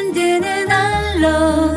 만드는 0.00 0.68
언론 0.72 1.69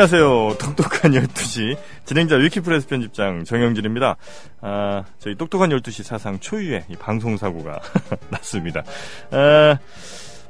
안녕하세요. 0.00 0.56
똑똑한 0.58 1.12
12시 1.12 1.76
진행자 2.06 2.36
위키프레스 2.36 2.86
편집장 2.86 3.44
정영진입니다. 3.44 4.16
아, 4.62 5.04
저희 5.18 5.34
똑똑한 5.34 5.68
12시 5.68 6.04
사상 6.04 6.38
초유의 6.38 6.84
이 6.88 6.96
방송사고가 6.96 7.78
났습니다. 8.30 8.82
아, 9.30 9.78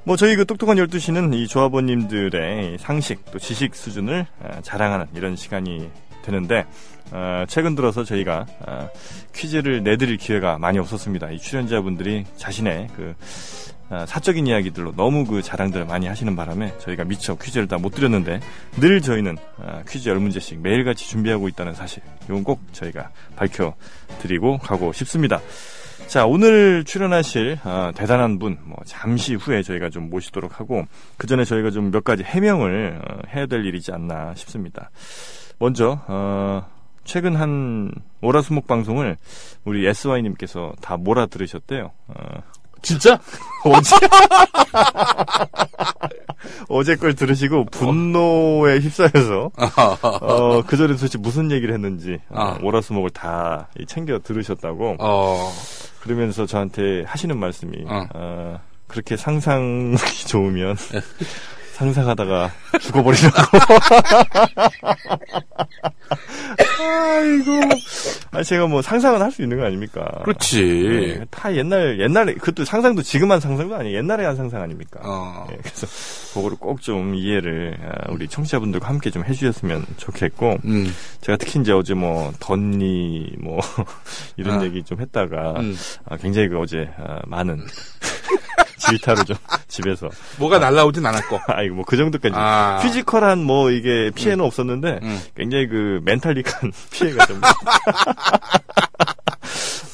뭐 0.05 0.17
저희 0.17 0.37
그 0.37 0.45
똑똑한 0.45 0.77
12시는 0.77 1.35
이 1.35 1.49
조합원님들의 1.49 2.79
상식 2.79 3.25
또 3.33 3.41
지식 3.41 3.75
수준을 3.75 4.25
아, 4.41 4.61
자랑하는 4.61 5.09
이런 5.17 5.35
시간이 5.35 5.91
되는데 6.23 6.65
아, 7.11 7.45
최근 7.49 7.75
들어서 7.75 8.05
저희가 8.05 8.47
아, 8.65 8.89
퀴즈를 9.35 9.83
내드릴 9.83 10.17
기회가 10.17 10.59
많이 10.59 10.79
없었습니다. 10.79 11.33
이 11.33 11.39
출연자분들이 11.41 12.25
자신의 12.37 12.87
그 12.95 13.17
아, 13.19 13.80
사적인 14.07 14.47
이야기들로 14.47 14.93
너무 14.97 15.25
그 15.27 15.43
자랑들을 15.43 15.85
많이 15.87 16.07
하시는 16.07 16.35
바람에 16.37 16.79
저희가 16.79 17.05
미처 17.05 17.35
퀴즈를 17.37 17.67
다 17.67 17.77
못 17.79 17.91
드렸는데 17.95 18.41
늘 18.79 19.01
저희는 19.01 19.37
아, 19.59 19.83
퀴즈 19.89 20.09
열 20.09 20.19
문제씩 20.21 20.61
매일같이 20.61 21.09
준비하고 21.09 21.49
있다는 21.49 21.75
사실 21.75 22.03
이건 22.25 22.45
꼭 22.45 22.61
저희가 22.73 23.11
밝혀드리고 23.37 24.59
가고 24.59 24.93
싶습니다. 24.93 25.41
자 26.07 26.27
오늘 26.27 26.85
출연하실 26.85 27.59
아, 27.65 27.93
대단한 27.95 28.39
분 28.39 28.59
뭐 28.65 28.77
잠시 28.85 29.35
후에 29.35 29.63
저희가 29.63 29.91
좀 29.91 30.09
모시도록 30.11 30.61
하고 30.61 30.85
그 31.17 31.27
전에 31.27 31.45
저희가 31.45 31.71
좀 31.71 31.91
몇 31.91 32.05
가지 32.05 32.23
해명을 32.23 33.01
어, 33.05 33.19
해야 33.35 33.47
될 33.47 33.65
일이지 33.65 33.93
않나 33.93 34.35
싶습니다. 34.35 34.91
먼저 35.59 36.01
어, 36.07 36.67
최근 37.05 37.35
한 37.37 37.91
오라수목 38.21 38.67
방송을 38.67 39.17
우리 39.65 39.87
SY님께서 39.87 40.75
다 40.81 40.97
몰아 40.97 41.27
들으셨대요. 41.27 41.91
어, 42.81 42.83
진짜? 42.83 43.19
어제 43.65 43.97
어제 46.69 46.97
걸 46.97 47.15
들으시고 47.15 47.67
분노에 47.67 48.79
휩싸여서 48.79 49.51
어, 50.23 50.63
그 50.63 50.77
전에 50.77 50.95
도대체 50.95 51.19
무슨 51.19 51.51
얘기를 51.51 51.75
했는지 51.75 52.19
어, 52.31 52.41
아. 52.41 52.59
오라수목을 52.63 53.11
다 53.11 53.69
챙겨 53.87 54.19
들으셨다고 54.19 54.97
어, 54.99 55.53
그러면서 56.01 56.47
저한테 56.47 57.05
하시는 57.07 57.37
말씀이 57.37 57.85
어. 57.87 58.07
어, 58.15 58.61
그렇게 58.87 59.17
상상이 59.17 59.97
좋으면 60.27 60.77
상상하다가 61.81 62.51
죽어버리라고. 62.79 63.37
아이고. 66.79 67.51
아, 68.33 68.43
제가 68.43 68.67
뭐 68.67 68.83
상상은 68.83 69.23
할 69.23 69.31
수 69.31 69.43
있는 69.43 69.57
거 69.59 69.65
아닙니까? 69.65 70.05
그렇지. 70.25 70.63
네, 71.21 71.25
다 71.31 71.55
옛날, 71.55 72.01
옛날에, 72.01 72.35
그것도 72.35 72.65
상상도 72.65 73.01
지금 73.03 73.31
한 73.31 73.39
상상도 73.41 73.77
아니에요. 73.77 73.97
옛날에 73.99 74.25
한 74.27 74.35
상상 74.37 74.61
아닙니까? 74.61 75.01
어. 75.05 75.47
네, 75.49 75.57
그래서 75.63 75.87
그거를 76.35 76.57
꼭 76.59 76.81
좀 76.81 77.15
이해를 77.15 77.77
아, 77.85 78.11
우리 78.11 78.27
청취자분들과 78.27 78.89
함께 78.89 79.11
좀 79.11 79.25
해주셨으면 79.25 79.85
좋겠고, 79.99 80.59
음, 80.65 80.93
제가 81.21 81.37
특히 81.39 81.61
이제 81.61 81.73
어제 81.73 81.95
뭐, 81.95 82.33
덧니, 82.41 83.37
뭐, 83.41 83.61
이런 84.37 84.61
아. 84.61 84.65
얘기 84.65 84.83
좀 84.83 85.01
했다가, 85.01 85.61
음. 85.61 85.77
아, 86.07 86.17
굉장히 86.17 86.49
그 86.49 86.59
어제, 86.59 86.91
아, 86.99 87.21
많은 87.27 87.65
질타를 88.81 89.25
좀 89.25 89.37
집에서. 89.69 90.09
뭐가 90.39 90.59
날라오진 90.59 91.05
않았고. 91.05 91.41
아이고, 91.47 91.77
뭐, 91.77 91.85
그 91.85 91.97
정도까지. 91.97 92.35
아. 92.37 92.81
피지컬한 92.83 93.43
뭐, 93.45 93.71
이게 93.71 94.11
피해는 94.15 94.45
없었는데, 94.45 95.01
음. 95.03 95.21
굉장히 95.37 95.69
그 95.69 96.01
멘탈릭한 96.05 96.73
피해가 96.91 97.27
좀. 97.27 97.41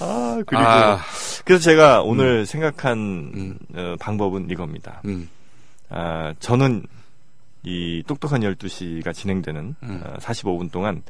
아, 0.01 0.43
그리고. 0.47 0.63
아, 0.65 1.01
그래서 1.45 1.63
제가 1.63 2.03
오늘 2.03 2.45
생각한 2.47 2.99
음. 2.99 3.59
어, 3.75 3.95
방법은 4.01 4.51
이겁니다. 4.51 5.01
음, 5.05 5.29
아, 5.89 6.35
저는 6.41 6.85
이 7.63 8.03
똑똑한 8.07 8.41
12시가 8.43 9.15
진행되는 9.15 9.75
음. 9.83 10.03
어, 10.05 10.15
45분 10.19 10.71
동안 10.71 11.03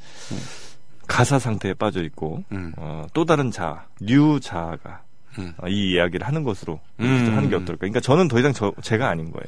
가사 1.06 1.38
상태에 1.38 1.74
빠져 1.74 2.02
있고 2.02 2.44
음. 2.52 2.72
어, 2.76 3.06
또 3.12 3.24
다른 3.24 3.50
자아, 3.50 3.84
new 4.00 4.38
자아가 4.40 5.02
음. 5.38 5.52
어, 5.58 5.68
이 5.68 5.92
이야기를 5.92 6.26
하는 6.26 6.42
것으로 6.42 6.80
음. 7.00 7.32
하는 7.34 7.48
게 7.50 7.56
어떨까? 7.56 7.76
그러니까 7.80 8.00
저는 8.00 8.28
더 8.28 8.38
이상 8.38 8.52
저, 8.52 8.72
제가 8.82 9.08
아닌 9.08 9.30
거예요. 9.30 9.46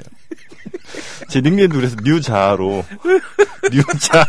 제 1.29 1.41
닉네임도 1.41 1.75
그래서 1.75 1.95
new 2.03 2.19
자아로 2.21 2.83
new 3.71 3.81
자아 3.99 4.25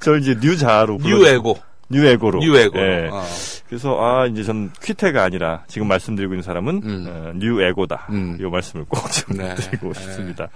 저 0.00 0.16
이제 0.16 0.36
new 0.40 0.56
자아로 0.56 0.98
불러- 0.98 1.18
new 1.18 1.35
ego. 1.35 1.58
new 1.92 2.06
ego로 2.06 2.38
new 2.38 2.55
ego. 2.55 2.78
예. 2.78 3.08
어. 3.10 3.24
그래서 3.68 3.98
아 4.00 4.24
이제 4.26 4.44
전 4.44 4.70
퀴테가 4.80 5.24
아니라 5.24 5.64
지금 5.66 5.88
말씀드리고 5.88 6.34
있는 6.34 6.42
사람은 6.44 6.82
음. 6.84 7.06
어, 7.08 7.32
new 7.34 7.60
ego다. 7.60 8.06
음. 8.10 8.36
이 8.38 8.42
말씀을 8.44 8.84
꼭좀 8.84 9.36
네. 9.38 9.54
드리고 9.56 9.92
네. 9.92 10.00
싶습니다. 10.00 10.48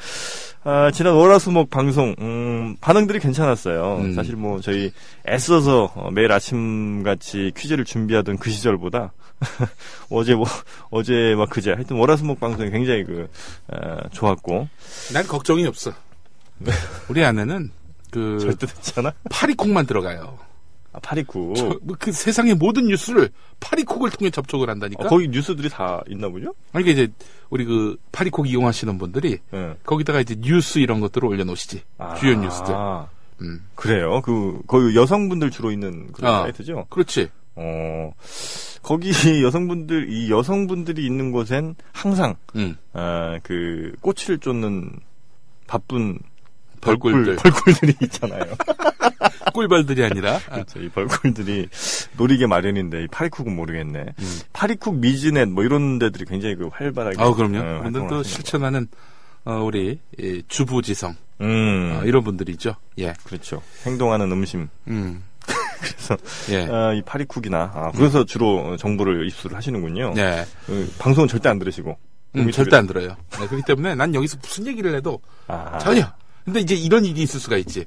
아, 0.67 0.91
지난 0.91 1.13
월화수목 1.13 1.69
방송 1.69 2.15
음, 2.21 2.77
반응들이 2.81 3.19
괜찮았어요. 3.21 3.99
음. 3.99 4.15
사실 4.15 4.35
뭐 4.35 4.61
저희 4.63 4.91
애써서 5.29 5.93
어, 5.95 6.11
매일 6.11 6.33
아침 6.33 7.03
같이 7.03 7.53
퀴즈를 7.55 7.85
준비하던 7.85 8.39
그 8.39 8.51
시절보다 8.51 9.13
어제 10.09 10.35
뭐 10.35 10.47
어제 10.89 11.35
막 11.37 11.51
그제 11.51 11.73
하여튼 11.73 11.99
월화수목 11.99 12.41
방송이 12.41 12.71
굉장히 12.71 13.05
그 13.05 13.29
어, 13.69 14.09
좋았고 14.11 14.69
난 15.13 15.27
걱정이 15.27 15.67
없어. 15.67 15.93
우리 17.11 17.23
아내는 17.23 17.71
그 18.11 18.39
절대 18.41 18.67
됐잖아. 18.67 19.13
파리콕만 19.31 19.85
들어가요. 19.85 20.39
아, 20.95 21.01
파리쿠. 21.01 21.55
저, 21.57 21.79
뭐그 21.83 22.13
세상의 22.13 22.55
모든 22.55 22.87
뉴스를 22.87 23.29
파리콕을 23.61 24.11
통해 24.11 24.31
접촉을 24.31 24.71
한다니까. 24.71 25.05
어, 25.05 25.09
거기 25.09 25.29
뉴스들이 25.29 25.69
다 25.69 26.03
있나 26.09 26.29
보죠? 26.29 26.55
아니, 26.73 26.85
이게 26.85 26.93
이제 26.93 27.13
우리 27.51 27.65
그 27.65 27.97
파리콕 28.13 28.49
이용하시는 28.49 28.97
분들이 28.97 29.39
예. 29.53 29.75
거기다가 29.85 30.21
이제 30.21 30.37
뉴스 30.39 30.79
이런 30.79 31.01
것들을 31.01 31.27
올려놓으시지. 31.29 31.83
아. 31.99 32.15
주요 32.15 32.39
뉴스들. 32.41 32.75
음. 33.43 33.67
그래요. 33.75 34.21
그 34.23 34.61
거기 34.69 34.95
여성분들 34.97 35.51
주로 35.51 35.71
있는 35.73 36.13
그런 36.13 36.33
아. 36.33 36.43
사이트죠. 36.43 36.87
그렇지. 36.89 37.29
어 37.57 38.13
거기 38.83 39.11
여성분들 39.45 40.13
이 40.13 40.31
여성분들이 40.31 41.05
있는 41.05 41.31
곳엔 41.33 41.75
항상 41.93 42.37
음. 42.57 42.77
아 42.93 43.39
그 43.43 43.93
꼬치를 44.01 44.39
쫓는 44.39 44.91
바쁜 45.67 46.19
벌꿀들. 46.81 47.37
벌꿀, 47.37 47.51
벌꿀들이 47.53 47.95
있잖아요. 48.07 48.45
꿀벌들이 49.53 50.05
아니라. 50.05 50.37
아, 50.37 50.39
그렇죠. 50.65 50.81
이 50.81 50.89
벌꿀들이 50.89 51.69
노리게 52.17 52.47
마련인데 52.47 53.05
이 53.05 53.07
파리쿡은 53.09 53.55
모르겠네. 53.55 54.01
음. 54.19 54.41
파리쿡 54.53 54.97
미즈넷 54.97 55.49
뭐 55.49 55.65
이런 55.65 55.99
데들이 55.99 56.25
굉장히 56.25 56.57
그 56.57 56.69
활발하게. 56.73 57.23
아, 57.23 57.33
그럼요. 57.33 57.59
어, 57.59 57.83
근데 57.83 57.99
활동을 58.01 58.09
또 58.09 58.23
실천하는 58.23 58.89
어, 59.45 59.61
우리 59.63 59.99
이 60.19 60.43
주부지성 60.49 61.15
거. 61.15 61.19
음 61.41 61.99
어, 62.01 62.05
이런 62.05 62.23
분들이죠. 62.25 62.77
예. 62.99 63.13
그렇죠. 63.25 63.63
행동하는 63.85 64.31
음심. 64.31 64.69
음. 64.89 65.23
그래서 65.81 66.17
예. 66.51 66.67
아, 66.71 66.93
이 66.93 67.03
파리쿡이나 67.03 67.73
아, 67.75 67.91
그래서 67.95 68.25
주로 68.25 68.77
정보를 68.77 69.27
입수를 69.27 69.57
하시는군요. 69.57 70.15
예. 70.17 70.47
그 70.67 70.93
방송은 70.99 71.29
절대 71.29 71.49
안 71.49 71.59
들으시고. 71.59 71.99
음, 72.37 72.51
절대 72.51 72.77
안 72.77 72.87
들어요. 72.87 73.17
네, 73.39 73.47
그렇기 73.47 73.63
때문에 73.65 73.95
난 73.95 74.13
여기서 74.15 74.39
무슨 74.43 74.67
얘기를 74.67 74.95
해도 74.95 75.21
아, 75.47 75.79
전혀. 75.79 76.05
근데 76.45 76.61
이제 76.61 76.75
이런 76.75 77.05
일이 77.05 77.23
있을 77.23 77.39
수가 77.41 77.57
있지. 77.59 77.85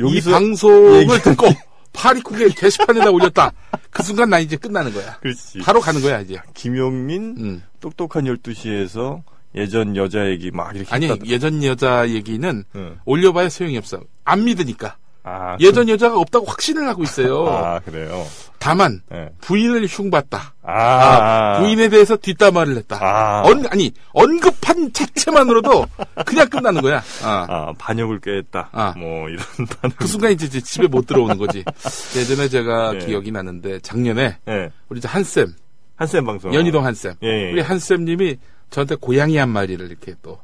여기서 0.00 0.30
이 0.30 0.32
방송을 0.32 1.22
듣고 1.22 1.46
파리쿡의 1.92 2.50
게시판에다 2.50 3.10
올렸다. 3.10 3.52
그 3.90 4.02
순간 4.02 4.30
난 4.30 4.42
이제 4.42 4.56
끝나는 4.56 4.92
거야. 4.92 5.18
그렇지. 5.18 5.58
바로 5.60 5.80
가는 5.80 6.00
거야 6.00 6.20
이제. 6.20 6.40
김용민 6.54 7.34
음. 7.38 7.62
똑똑한 7.80 8.24
12시에서 8.24 9.22
예전 9.54 9.96
여자 9.96 10.28
얘기 10.28 10.50
막 10.50 10.74
이렇게 10.76 10.94
아니 10.94 11.08
했다. 11.08 11.24
예전 11.26 11.62
여자 11.64 12.08
얘기는 12.08 12.64
응. 12.74 12.98
올려봐야 13.04 13.48
소용이 13.48 13.76
없어. 13.78 14.00
안 14.24 14.44
믿으니까. 14.44 14.96
아, 15.22 15.56
예전 15.60 15.88
여자가 15.88 16.18
없다고 16.18 16.46
확신을 16.46 16.86
하고 16.88 17.02
있어요. 17.02 17.44
그, 17.44 17.50
아, 17.52 17.80
그래요. 17.80 18.26
다만 18.58 19.02
예. 19.12 19.30
부인을 19.40 19.86
흉봤다. 19.86 20.54
아, 20.62 20.72
아, 20.72 21.58
부인에 21.60 21.88
대해서 21.88 22.16
뒷담화를 22.16 22.76
했다. 22.76 22.98
아. 23.00 23.42
언, 23.44 23.66
아니 23.70 23.92
언급한 24.12 24.92
자체만으로도 24.92 25.86
그냥 26.26 26.48
끝나는 26.48 26.82
거야. 26.82 27.02
아. 27.22 27.46
아, 27.48 27.72
반역을 27.78 28.20
꾀했다. 28.20 28.68
아. 28.72 28.94
뭐 28.96 29.28
이런 29.28 29.38
반응. 29.80 29.94
그 29.96 30.06
순간 30.06 30.32
이제 30.32 30.46
이제 30.46 30.60
집에 30.60 30.86
못 30.86 31.06
들어오는 31.06 31.36
거지. 31.38 31.64
예전에 32.16 32.48
제가 32.48 32.94
예. 32.94 32.98
기억이 32.98 33.30
나는데 33.30 33.80
작년에 33.80 34.38
예. 34.48 34.70
우리 34.88 35.00
한쌤 35.04 35.54
한쌤 35.96 36.24
방송. 36.24 36.54
연희동 36.54 36.84
한쌤 36.84 37.14
예, 37.22 37.28
예. 37.28 37.52
우리 37.52 37.60
한쌤님이 37.60 38.36
저한테 38.70 38.94
고양이 38.96 39.36
한 39.36 39.48
마리를 39.50 39.84
이렇게 39.86 40.14
또 40.22 40.38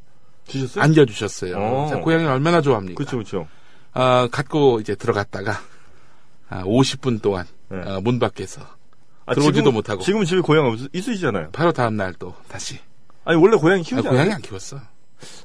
주셨어요? 0.48 0.84
안겨주셨어요. 0.84 1.56
어. 1.58 1.86
제가 1.90 2.00
고양이를 2.02 2.30
얼마나 2.30 2.60
좋아합니까? 2.60 2.96
그렇죠, 2.96 3.16
그렇죠. 3.16 3.48
아, 3.98 4.28
갖고 4.30 4.80
이제 4.80 4.94
들어갔다가 4.94 5.60
아, 6.48 6.62
50분 6.64 7.22
동안 7.22 7.46
네. 7.68 7.80
아, 7.84 8.00
문 8.02 8.18
밖에서 8.18 8.60
아, 9.24 9.34
들어오지도 9.34 9.62
지금- 9.62 9.72
못하고. 9.74 10.02
지금 10.02 10.24
집에 10.24 10.40
고향 10.40 10.66
없, 10.66 10.78
있으시잖아요. 10.92 11.50
바로 11.52 11.72
다음 11.72 11.96
날 11.96 12.14
또 12.18 12.34
다시 12.48 12.78
아니 13.24 13.40
원래 13.40 13.56
고양이 13.56 13.80
아, 13.80 13.84
키우지 13.84 14.02
고양이 14.08 14.20
않아요? 14.20 14.34
안 14.36 14.42
키웠어. 14.42 14.78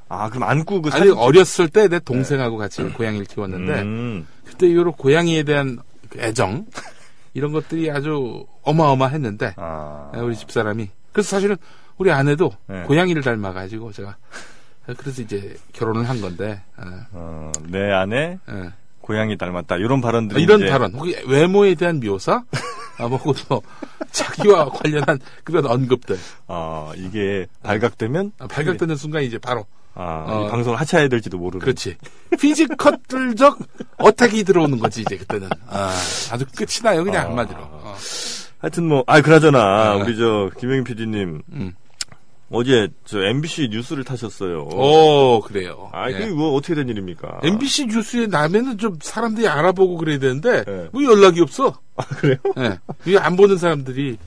아 0.09 0.29
그럼 0.29 0.43
안고 0.43 0.81
그 0.81 0.89
아니 0.89 0.99
사진 0.99 1.13
어렸을 1.17 1.69
때 1.69 1.87
내 1.87 1.99
동생하고 1.99 2.57
같이 2.57 2.83
고양이를 2.93 3.25
키웠는데 3.25 3.81
음. 3.81 4.27
그때 4.45 4.67
이후로 4.67 4.91
고양이에 4.93 5.43
대한 5.43 5.79
그 6.09 6.19
애정 6.19 6.65
이런 7.33 7.53
것들이 7.53 7.89
아주 7.89 8.45
어마어마했는데 8.63 9.53
아. 9.57 10.11
아, 10.13 10.17
우리 10.19 10.35
집사람이 10.35 10.89
그래서 11.13 11.29
사실은 11.29 11.55
우리 11.97 12.11
아내도 12.11 12.51
네. 12.67 12.83
고양이를 12.83 13.21
닮아가지고 13.23 13.93
제가 13.93 14.17
그래서 14.97 15.21
이제 15.21 15.55
결혼을 15.73 16.07
한 16.09 16.21
건데 16.21 16.61
아, 16.75 17.05
어, 17.11 17.51
내 17.67 17.91
안에 17.91 18.39
예. 18.49 18.73
고양이 19.01 19.37
닮았다 19.37 19.77
이런 19.77 20.01
발언들이 20.01 20.41
이런 20.41 20.61
이제 20.61 20.69
발언 20.69 20.93
혹시 20.93 21.15
외모에 21.27 21.75
대한 21.75 21.99
묘사 21.99 22.43
아, 22.97 23.07
뭐고 23.07 23.33
또 23.47 23.61
자기와 24.11 24.69
관련한 24.69 25.19
그런 25.43 25.65
언급들 25.65 26.17
아 26.47 26.91
이게 26.95 27.47
발각되면 27.63 28.33
아, 28.39 28.47
발각되는 28.47 28.95
순간 28.95 29.23
이제 29.23 29.37
바로 29.37 29.65
아, 29.93 30.25
어. 30.27 30.45
이 30.45 30.49
방송을 30.49 30.79
하차해야 30.79 31.09
될지도 31.09 31.37
모르는 31.37 31.59
그렇지 31.63 31.97
피지컬들적 32.39 33.59
어택이 33.97 34.43
들어오는 34.43 34.79
거지 34.79 35.01
이제 35.01 35.17
그때는 35.17 35.49
아, 35.67 35.93
아주 36.31 36.45
끝이 36.55 36.81
나요 36.83 37.03
그냥 37.03 37.25
아. 37.25 37.29
한마디로 37.29 37.59
어. 37.61 37.95
하여튼 38.59 38.87
뭐 38.87 39.03
아 39.07 39.21
그나저나 39.21 39.59
아. 39.59 39.95
우리 39.95 40.15
저 40.17 40.49
김영인 40.59 40.83
PD님 40.83 41.41
음. 41.53 41.73
어제 42.51 42.89
저 43.05 43.21
MBC 43.21 43.69
뉴스를 43.71 44.03
타셨어요. 44.03 44.63
오 44.63 45.41
그래요 45.41 45.89
아 45.93 46.11
예. 46.11 46.15
이게 46.15 46.25
뭐 46.27 46.53
어떻게 46.53 46.75
된 46.75 46.89
일입니까? 46.89 47.39
MBC 47.43 47.87
뉴스에 47.87 48.27
나면은 48.27 48.77
좀 48.77 48.97
사람들이 49.01 49.47
알아보고 49.47 49.97
그래야 49.97 50.19
되는데 50.19 50.63
네. 50.65 50.89
뭐 50.91 51.03
연락이 51.03 51.41
없어. 51.41 51.79
아, 51.95 52.03
그래요? 52.03 52.37
예. 52.57 52.77
이게 53.05 53.17
안 53.17 53.35
보는 53.35 53.57
사람들이 53.57 54.17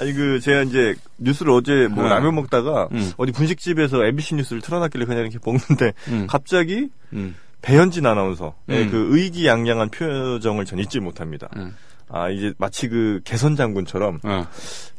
아니 0.00 0.12
그 0.12 0.40
제가 0.40 0.62
이제 0.62 0.94
뉴스를 1.18 1.52
어제 1.52 1.88
뭐 1.88 2.04
네. 2.04 2.10
라면 2.10 2.34
먹다가 2.36 2.88
음. 2.92 3.12
어디 3.16 3.32
분식집에서 3.32 4.04
MBC 4.04 4.36
뉴스를 4.36 4.62
틀어놨길래 4.62 5.04
그냥 5.04 5.22
이렇게 5.22 5.38
먹는데 5.44 5.92
음. 6.08 6.26
갑자기 6.28 6.88
음. 7.12 7.34
배현진 7.62 8.06
아나운서의 8.06 8.52
음. 8.68 8.90
그 8.90 9.08
의기양양한 9.10 9.90
표정을 9.90 10.64
전 10.64 10.78
잊지 10.78 11.00
못합니다. 11.00 11.48
음. 11.56 11.74
아 12.08 12.28
이제 12.28 12.52
마치 12.58 12.88
그 12.88 13.20
개선 13.24 13.56
장군처럼 13.56 14.20
어. 14.22 14.46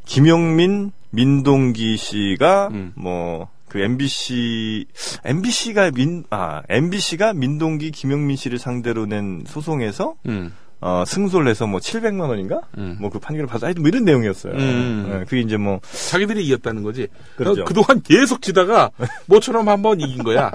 김용민, 0.06 0.92
민동기 1.16 1.98
씨가 1.98 2.70
음. 2.72 2.92
뭐그 2.96 3.80
MBC 3.80 4.86
MBC가 5.24 5.92
민 5.92 6.24
아 6.30 6.62
MBC가 6.70 7.34
민동기 7.34 7.92
김용민 7.92 8.36
씨를 8.36 8.60
상대로 8.60 9.06
낸 9.06 9.44
소송에서 9.48 10.16
음. 10.28 10.54
어 10.82 11.04
승소를 11.08 11.48
해서 11.48 11.66
뭐 11.66 11.80
700만 11.80 12.28
원인가 12.28 12.60
음. 12.78 12.98
뭐그 13.00 13.20
판결을 13.20 13.48
받아 13.48 13.68
하여튼 13.68 13.82
뭐 13.82 13.88
이런 13.90 14.04
내용이었어요. 14.04 14.54
음. 14.54 15.10
예, 15.22 15.24
그게 15.24 15.40
이제 15.40 15.56
뭐 15.56 15.80
자기들이 16.12 16.46
이겼다는 16.46 16.84
거지. 16.84 17.08
그렇죠. 17.38 17.62
어, 17.62 17.66
그동안 17.66 18.02
계속 18.04 18.42
지다가 18.42 18.92
모처럼 19.28 19.70
한 19.70 19.82
번 19.82 20.02
이긴 20.02 20.22
거야. 20.24 20.52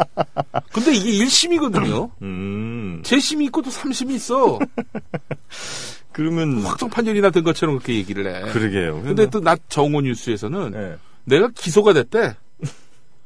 근데 0.72 0.94
이게 0.94 1.24
1심이거든요. 1.24 2.10
음. 2.22 3.00
재심이 3.02 3.46
있고 3.46 3.62
또 3.62 3.70
3심이 3.70 4.10
있어. 4.12 4.58
그러면 6.12 6.62
확정 6.62 6.88
판결이 6.90 7.20
나된 7.20 7.42
것처럼 7.44 7.76
그렇게 7.76 7.94
얘기를 7.96 8.26
해. 8.26 8.52
그러게요. 8.52 9.02
근데 9.02 9.26
또 9.30 9.40
낮 9.40 9.60
정오 9.68 10.00
뉴스에서는 10.00 10.72
예. 10.74 10.96
내가 11.24 11.48
기소가 11.54 11.92
됐대. 11.92 12.34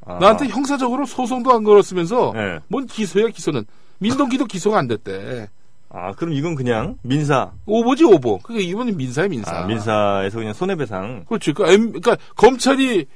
아. 0.06 0.18
나한테 0.18 0.48
형사적으로 0.48 1.06
소송도 1.06 1.52
안 1.52 1.64
걸었으면서 1.64 2.32
예. 2.36 2.60
뭔 2.68 2.86
기소야 2.86 3.28
기소는. 3.28 3.64
민동기도 3.98 4.44
기소가 4.46 4.78
안 4.78 4.86
됐대. 4.88 5.48
아 5.88 6.12
그럼 6.12 6.34
이건 6.34 6.54
그냥 6.56 6.98
민사 7.02 7.52
오보지 7.66 8.04
오보. 8.04 8.40
그게 8.40 8.60
이번엔 8.60 8.96
민사야 8.96 9.28
민사. 9.28 9.56
아, 9.62 9.66
민사에서 9.66 10.38
그냥 10.38 10.52
손해배상. 10.52 11.24
그렇지. 11.28 11.52
그러니까, 11.52 11.72
M- 11.82 12.00
그러니까 12.00 12.16
검찰이 12.36 13.06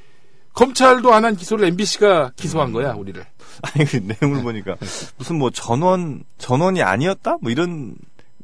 검찰도 0.55 1.12
안 1.12 1.25
한 1.25 1.37
기소를 1.37 1.67
MBC가 1.69 2.32
기소한 2.37 2.73
거야 2.73 2.93
우리를. 2.93 3.23
아니 3.62 3.85
그 3.85 3.97
내용을 3.97 4.43
보니까 4.43 4.76
무슨 5.19 5.37
뭐 5.38 5.50
전원 5.50 6.23
전원이 6.38 6.81
아니었다 6.82 7.37
뭐 7.43 7.50
이런 7.50 7.97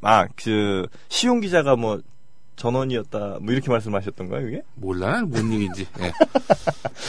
아 0.05 0.27
그 0.35 0.87
시용 1.09 1.39
기자가 1.39 1.75
뭐 1.75 1.99
전원이었다 2.55 3.37
뭐 3.41 3.51
이렇게 3.53 3.69
말씀하셨던가요 3.69 4.47
이게? 4.47 4.61
몰라 4.75 5.21
뭔 5.25 5.51
얘기인지. 5.53 5.87
예. 5.99 6.13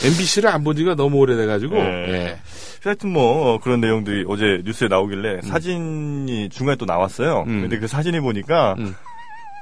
MBC를 0.06 0.48
안 0.50 0.64
본 0.64 0.76
지가 0.76 0.94
너무 0.96 1.19
오래돼가지고. 1.19 1.76
예. 1.76 1.82
예. 2.08 2.38
하여튼 2.82 3.10
뭐 3.12 3.54
어, 3.54 3.58
그런 3.60 3.81
내용들이 3.81 4.25
어제 4.28 4.62
뉴스에 4.64 4.88
나오길래 4.88 5.43
사진이 5.43 6.48
중간에 6.50 6.76
또 6.76 6.84
나왔어요. 6.84 7.44
음. 7.46 7.62
근데 7.62 7.78
그 7.78 7.87
사진이 7.87 8.20
보니까 8.20 8.75
음. 8.78 8.94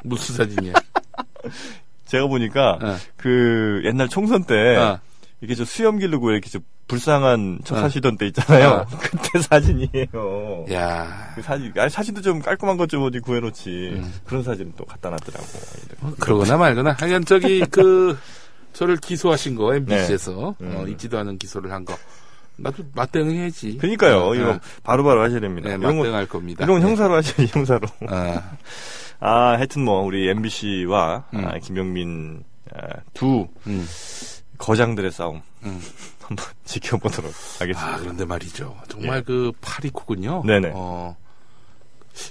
무슨 0.04 0.34
사진이야? 0.36 0.72
제가 2.06 2.26
보니까 2.26 2.78
어. 2.82 2.96
그 3.16 3.82
옛날 3.84 4.08
총선 4.08 4.44
때 4.44 4.76
어. 4.76 4.98
이렇게 5.40 5.54
저 5.54 5.64
수염 5.64 5.98
기르고 5.98 6.30
이렇게 6.30 6.48
저 6.50 6.60
불쌍한 6.86 7.60
척 7.64 7.78
어. 7.78 7.82
하시던 7.82 8.16
때 8.18 8.26
있잖아요. 8.26 8.68
어. 8.68 8.86
그때 9.00 9.40
사진이에요. 9.40 10.66
야. 10.72 11.32
그 11.34 11.42
사진, 11.42 11.72
아니, 11.76 11.90
사진도 11.90 12.20
좀 12.20 12.40
깔끔한 12.40 12.76
것 12.76 12.86
좀 12.88 13.02
어디 13.02 13.18
구해놓지. 13.20 13.92
음. 13.94 14.14
그런 14.24 14.42
사진 14.42 14.72
또 14.76 14.84
갖다 14.84 15.08
놨더라고. 15.10 15.46
어, 16.02 16.12
그러거나 16.20 16.56
말거나. 16.58 16.96
하여간 16.98 17.24
저기 17.24 17.60
그 17.70 18.16
저를 18.74 18.96
기소하신 18.98 19.54
거 19.56 19.74
MBC에서 19.74 20.54
네. 20.58 20.66
음. 20.66 20.76
어, 20.76 20.86
있지도 20.88 21.18
않은 21.18 21.38
기소를 21.38 21.72
한 21.72 21.84
거. 21.84 21.96
나도 22.56 22.84
맞대응해야지. 22.94 23.78
그니까요. 23.78 24.26
어, 24.28 24.34
이거 24.34 24.50
어. 24.50 24.60
바로바로 24.84 25.22
하셔야 25.22 25.40
됩니다. 25.40 25.70
네, 25.70 25.74
이런 25.76 25.96
건, 25.96 25.96
맞대응할 25.98 26.26
겁니다. 26.28 26.64
이런 26.64 26.76
건 26.76 26.82
네. 26.82 26.88
형사로 26.88 27.14
하셔야지, 27.16 27.46
형사로. 27.52 27.80
아, 28.08 28.42
아, 29.18 29.52
하여튼 29.56 29.84
뭐, 29.84 30.02
우리 30.02 30.28
MBC와 30.28 31.24
음. 31.34 31.60
김영민, 31.62 32.44
아, 32.74 33.00
두 33.14 33.48
음, 33.66 33.88
거장들의 34.58 35.10
싸움. 35.10 35.40
음. 36.24 36.36
한번 36.36 36.46
지켜보도록 36.64 37.32
하겠습니다. 37.60 37.94
아, 37.94 37.98
그런데 37.98 38.24
말이죠. 38.24 38.76
정말 38.88 39.22
그 39.22 39.52
파리코군요. 39.60 40.42
예. 40.44 40.46
네네. 40.46 40.72
어, 40.74 41.16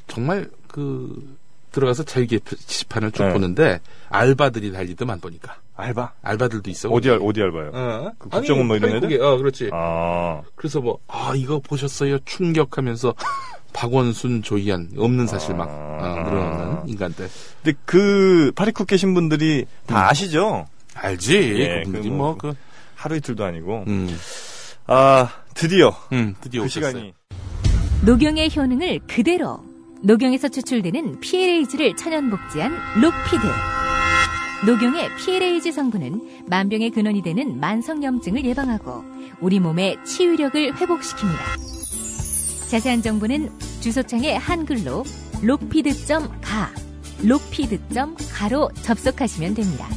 정말 0.08 0.50
그 0.68 1.38
들어가서 1.72 2.04
자유 2.04 2.28
게시판을 2.28 3.12
쭉 3.12 3.24
네. 3.24 3.34
보는데 3.34 3.82
알바들이 4.10 4.72
달리더만 4.72 5.20
보니까 5.20 5.58
알바? 5.76 6.14
알바들도 6.22 6.70
있어. 6.70 6.90
어디, 6.90 7.10
알, 7.10 7.20
어디 7.22 7.42
알바요? 7.42 7.72
어? 7.74 8.12
그 8.20 8.30
국정원 8.30 8.68
뭐 8.68 8.76
이런 8.76 8.92
파리코게, 8.92 9.20
어, 9.20 9.38
그렇지. 9.38 9.70
아, 9.74 10.42
그래서 10.56 10.80
뭐, 10.80 11.00
아, 11.08 11.34
이거 11.36 11.60
보셨어요? 11.60 12.20
충격하면서 12.26 13.16
박원순, 13.74 14.44
조희연, 14.44 14.92
없는 14.98 15.26
사실 15.26 15.56
막, 15.56 15.68
어, 15.68 15.98
아. 16.00 16.30
늘어놓는 16.30 16.90
인간들. 16.90 17.28
근데 17.64 17.78
그 17.86 18.52
파리쿡 18.56 18.86
계신 18.86 19.16
분들이 19.16 19.66
다 19.88 19.96
음. 19.96 20.10
아시죠? 20.10 20.68
알지? 20.94 21.36
예, 21.60 21.78
그분들이 21.80 22.04
그 22.04 22.08
뭐, 22.10 22.18
뭐, 22.18 22.38
그, 22.38 22.54
하루 23.04 23.18
이틀도 23.18 23.44
아니고. 23.44 23.84
음, 23.88 24.18
아, 24.88 25.30
드디어 25.54 25.94
음, 26.14 26.36
드디어 26.40 26.62
그 26.62 26.68
오셨어요. 26.68 26.92
시간이. 26.92 27.14
녹용의 28.06 28.50
효능을 28.56 29.02
그대로 29.08 29.60
녹용에서 30.04 30.48
추출되는 30.48 31.20
PLAG를 31.20 31.98
천연 31.98 32.30
복제한 32.30 32.72
록피드. 33.02 33.46
녹용의 34.66 35.10
PLAG 35.18 35.74
성분은 35.74 36.46
만병의 36.48 36.92
근원이 36.92 37.22
되는 37.24 37.60
만성염증을 37.60 38.46
예방하고 38.46 39.04
우리 39.42 39.60
몸의 39.60 39.98
치유력을 40.06 40.74
회복시킵니다. 40.74 42.70
자세한 42.70 43.02
정보는 43.02 43.52
주소창에 43.82 44.36
한글로 44.38 45.04
록피드.가 45.42 46.72
록피드.가로 47.22 48.72
접속하시면 48.82 49.56
됩니다. 49.56 49.90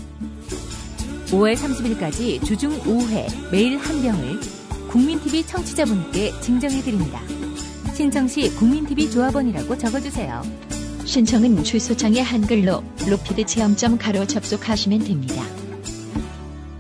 5월 1.26 1.56
30일까지 1.56 2.45
주중 2.45 2.71
5회 2.80 3.50
매일 3.50 3.78
한 3.78 4.00
병을 4.00 4.40
국민TV 4.90 5.45
청취자분께 5.45 6.40
증정해드립니다. 6.40 7.21
신청 7.95 8.28
시 8.28 8.54
국민TV 8.54 9.11
조합원이라고 9.11 9.76
적어주세요. 9.76 10.42
신청은 11.04 11.64
주소창에 11.64 12.21
한글로 12.21 12.83
로피드 13.09 13.45
체험점 13.47 13.99
가로 13.99 14.26
접속하시면 14.26 15.00
됩니다. 15.00 15.42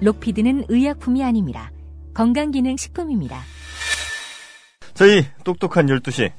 록피드는 0.00 0.66
의약품이 0.68 1.24
아닙니다. 1.24 1.72
건강기능식품입니다. 2.14 3.40
저희 4.94 5.26
똑똑한 5.44 5.86
12시. 5.86 6.32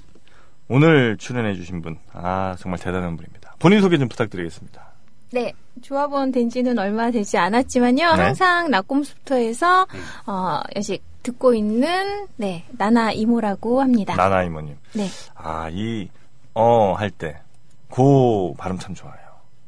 오늘 0.70 1.18
출연해주신 1.18 1.82
분. 1.82 1.98
아, 2.14 2.56
정말 2.60 2.80
대단한 2.80 3.16
분입니다. 3.16 3.56
본인 3.60 3.82
소개 3.82 3.98
좀 3.98 4.10
부탁드리겠습니다. 4.10 4.97
네, 5.32 5.54
조합원 5.82 6.32
된 6.32 6.50
지는 6.50 6.78
얼마 6.80 7.12
되지 7.12 7.38
않았지만요. 7.38 8.16
네. 8.16 8.22
항상 8.24 8.70
낙곰수터에서 8.72 9.86
어, 10.26 10.60
여식 10.76 11.04
듣고 11.24 11.54
있는 11.54 12.28
네 12.38 12.64
나나 12.72 13.12
이모라고 13.12 13.82
합니다. 13.82 14.16
나나 14.16 14.44
이모님. 14.44 14.78
네, 14.94 15.08
아, 15.36 15.70
이, 15.72 16.10
어, 16.54 16.94
할 16.94 17.12
때. 17.12 17.38
고 17.90 18.54
발음 18.58 18.78
참 18.80 18.94
좋아요. 18.96 19.16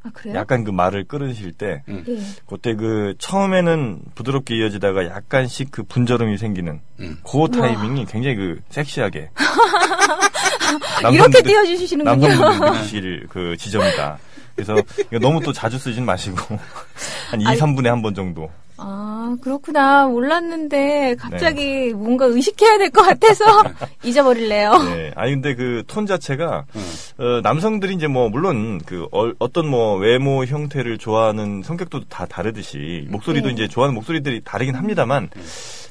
아 0.04 0.10
그래요? 0.14 0.36
약간 0.36 0.64
그 0.64 0.72
말을 0.72 1.06
끊으실 1.06 1.54
때. 1.54 1.84
예. 1.90 2.04
그때 2.48 2.74
그 2.76 3.16
처음에는 3.18 4.02
부드럽게 4.16 4.58
이어지다가 4.58 5.06
약간씩 5.08 5.72
그 5.72 5.84
분절음이 5.84 6.38
생기는 6.38 6.80
음. 7.00 7.18
그 7.24 7.50
타이밍이 7.50 8.06
굉장히 8.06 8.36
그 8.36 8.60
섹시하게 8.70 9.30
이렇게 11.12 11.18
남성분들- 11.42 11.46
띄워주시는군요. 11.46 12.28
남성분들 12.28 13.28
그 13.32 13.56
지점이다. 13.58 14.18
그래서 14.64 14.76
이거 15.12 15.20
너무 15.20 15.42
또 15.42 15.54
자주 15.54 15.78
쓰진 15.78 16.06
마시고 16.06 16.38
한 17.32 17.42
2, 17.42 17.46
아니, 17.48 17.60
3분에 17.60 17.86
한 17.86 18.02
번 18.02 18.14
정도. 18.14 18.50
아, 18.82 19.36
그렇구나. 19.42 20.08
몰랐는데 20.08 21.16
갑자기 21.20 21.92
뭔가 21.94 22.26
의식해야 22.26 22.78
될 22.78 22.90
것 22.92 23.02
같아서 23.02 23.44
잊어버릴래요. 24.06 24.72
네. 24.84 25.12
아니 25.16 25.34
근데 25.34 25.54
그 25.56 25.84
톤 25.88 26.06
자체가 26.06 26.66
음. 26.76 26.92
어, 27.18 27.42
남성들이 27.42 27.94
이제 27.96 28.08
뭐 28.08 28.30
물론 28.30 28.80
그 28.86 29.06
어, 29.12 29.52
떤뭐 29.52 29.98
외모 29.98 30.46
형태를 30.46 30.98
좋아하는 30.98 31.62
성격도 31.64 32.06
다 32.06 32.26
다르듯이 32.26 33.06
목소리도 33.10 33.48
네. 33.50 33.54
이제 33.54 33.68
좋아하는 33.68 33.96
목소리들이 33.96 34.42
다르긴 34.46 34.76
합니다만 34.76 35.30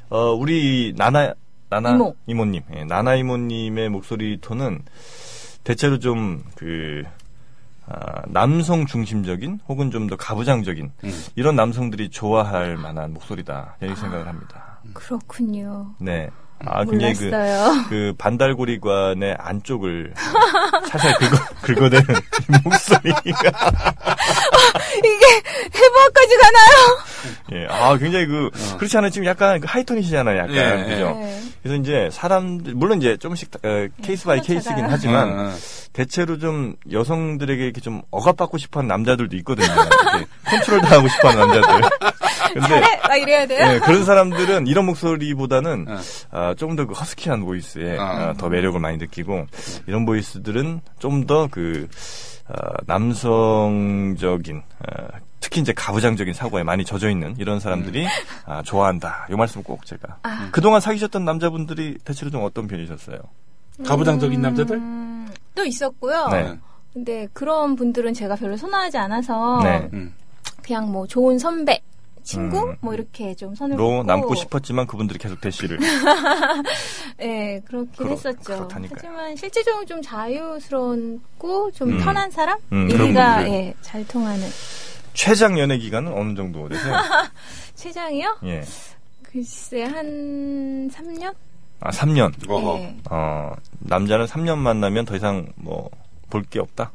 어, 0.09 0.33
우리 0.33 0.95
나나 0.97 1.35
나나 1.71 1.91
이모. 1.91 2.15
이모님, 2.27 2.63
예, 2.75 2.85
나나 2.85 3.15
이모님의 3.17 3.91
목소리 3.91 4.39
톤은 4.41 4.81
대체로 5.65 5.99
좀 5.99 6.43
그 6.57 7.03
아, 7.91 8.23
남성 8.29 8.85
중심적인 8.87 9.61
혹은 9.69 9.91
좀 9.91 10.09
더 10.09 10.17
가부장적인 10.17 10.93
음. 11.05 11.25
이런 11.37 11.57
남성들이 11.57 12.11
좋아할 12.11 12.77
만한 12.77 13.13
목소리다 13.15 13.77
이렇게 13.81 13.99
생각을 14.01 14.27
합니다. 14.27 14.81
그렇군요. 14.95 15.95
네. 15.99 16.31
아, 16.67 16.85
굉장히 16.85 17.15
그. 17.15 17.31
그 17.89 18.15
반달고리관의 18.19 19.37
안쪽을 19.39 20.13
살살 20.89 21.15
긁어, 21.15 21.37
긁어대는 21.63 22.21
이 22.21 22.57
목소리가. 22.65 23.23
이게 24.99 25.27
해부학까지 25.75 26.37
가나요? 26.37 26.99
예, 27.53 27.67
아, 27.71 27.97
굉장히 27.97 28.27
그, 28.27 28.51
그렇지 28.77 28.97
않아요. 28.99 29.11
지금 29.11 29.27
약간 29.27 29.61
그 29.61 29.67
high 29.69 29.83
tone이시잖아요. 29.83 30.39
약간. 30.39 30.55
예, 30.55 30.85
예. 30.87 30.95
그죠? 30.95 31.11
네. 31.21 31.43
그래서 31.63 31.81
이제 31.81 32.09
사람들, 32.13 32.75
물론 32.75 32.99
이제 32.99 33.17
조금씩, 33.17 33.51
어, 33.65 33.87
case 34.03 34.25
by 34.25 34.41
case긴. 34.41 34.87
하지만, 34.89 35.29
어, 35.31 35.43
어. 35.49 35.55
대체로 35.93 36.39
좀 36.39 36.75
여성들에게 36.91 37.65
이렇게 37.65 37.81
좀 37.81 38.03
억압받고 38.11 38.59
싶어 38.59 38.81
하는 38.81 38.89
남자들도 38.89 39.37
있거든요. 39.39 39.67
컨트롤 40.45 40.81
당하고 40.81 41.09
싶어 41.09 41.29
하는 41.29 41.49
남자들. 41.49 41.91
근데, 42.53 42.61
잘해! 42.69 43.01
막 43.09 43.17
이래야 43.17 43.47
돼요? 43.47 43.75
예, 43.75 43.79
그런 43.81 44.05
사람들은 44.05 44.67
이런 44.67 44.87
목소리보다는 44.87 45.87
어. 45.89 45.99
아, 46.31 46.55
조금 46.57 46.77
더 46.77 46.87
그 46.87 46.95
허스키한 46.95 47.45
보이스에 47.45 47.97
어. 47.99 48.03
아, 48.03 48.35
더 48.35 48.49
매력을 48.49 48.79
많이 48.81 48.97
느끼고 48.97 49.47
이런 49.87 50.07
보이스들은 50.07 50.81
좀 50.99 51.27
더그 51.27 51.89
남성적인 52.87 54.63
아, 54.87 55.09
특히 55.41 55.61
이제 55.61 55.73
가부장적인 55.73 56.35
사고에 56.35 56.63
많이 56.63 56.85
젖어 56.85 57.09
있는 57.09 57.35
이런 57.39 57.61
사람들이 57.61 58.07
아, 58.47 58.63
좋아한다. 58.63 59.29
이 59.31 59.35
말씀 59.35 59.63
꼭 59.63 59.87
제가 59.87 60.19
아. 60.23 60.49
그동안 60.51 60.81
사귀셨던 60.81 61.25
남자분들이 61.25 61.99
대체로 62.05 62.31
좀 62.31 62.43
어떤 62.45 62.67
편이셨어요? 62.67 63.19
가부장적인 63.87 64.41
남자들? 64.43 64.77
음, 64.77 65.29
또 65.55 65.65
있었고요. 65.65 66.29
네. 66.33 66.59
근데 66.93 67.29
그런 67.33 67.77
분들은 67.77 68.13
제가 68.15 68.35
별로 68.35 68.57
선호하지 68.57 68.99
않아서 68.99 69.61
네. 69.63 69.89
음. 69.93 70.13
그냥 70.63 70.91
뭐 70.91 71.07
좋은 71.07 71.39
선배, 71.39 71.81
친구 72.29 72.59
음. 72.69 72.77
뭐 72.83 72.93
이렇게 72.93 73.35
좀 73.35 73.55
선을 73.55 73.79
로 73.79 74.03
남고 74.03 74.35
싶었지만 74.35 74.87
그분들이 74.87 75.19
계속 75.19 75.41
대시를 75.41 75.79
네, 77.17 77.61
그렇긴 77.65 77.91
그렇- 77.97 78.11
했었죠. 78.11 78.39
그렇다니까요. 78.43 78.97
하지만 78.97 79.35
실제적으로 79.37 79.85
좀 79.87 80.03
자유스럽고 80.03 81.71
좀 81.73 81.89
음. 81.91 81.99
편한 82.05 82.31
사람? 82.31 82.59
음, 82.73 82.91
얘기가. 82.91 83.49
예, 83.49 83.75
잘 83.81 84.07
통하는. 84.07 84.47
최장 85.15 85.59
연애 85.59 85.79
기간은 85.79 86.13
어느 86.13 86.35
정도 86.37 86.69
되세요? 86.69 86.95
최장이요? 87.77 88.37
예. 88.45 88.63
글쎄 89.23 89.85
한 89.85 90.91
3년? 90.91 91.35
아, 91.81 91.91
3년. 91.91 92.33
어허. 92.51 92.79
예. 92.79 92.97
어, 93.11 93.53
남자는 93.81 94.27
3년 94.27 94.59
만나면 94.59 95.07
더 95.07 95.17
이상 95.17 95.47
뭐 95.57 95.89
볼 96.31 96.43
게 96.45 96.61
없다. 96.61 96.93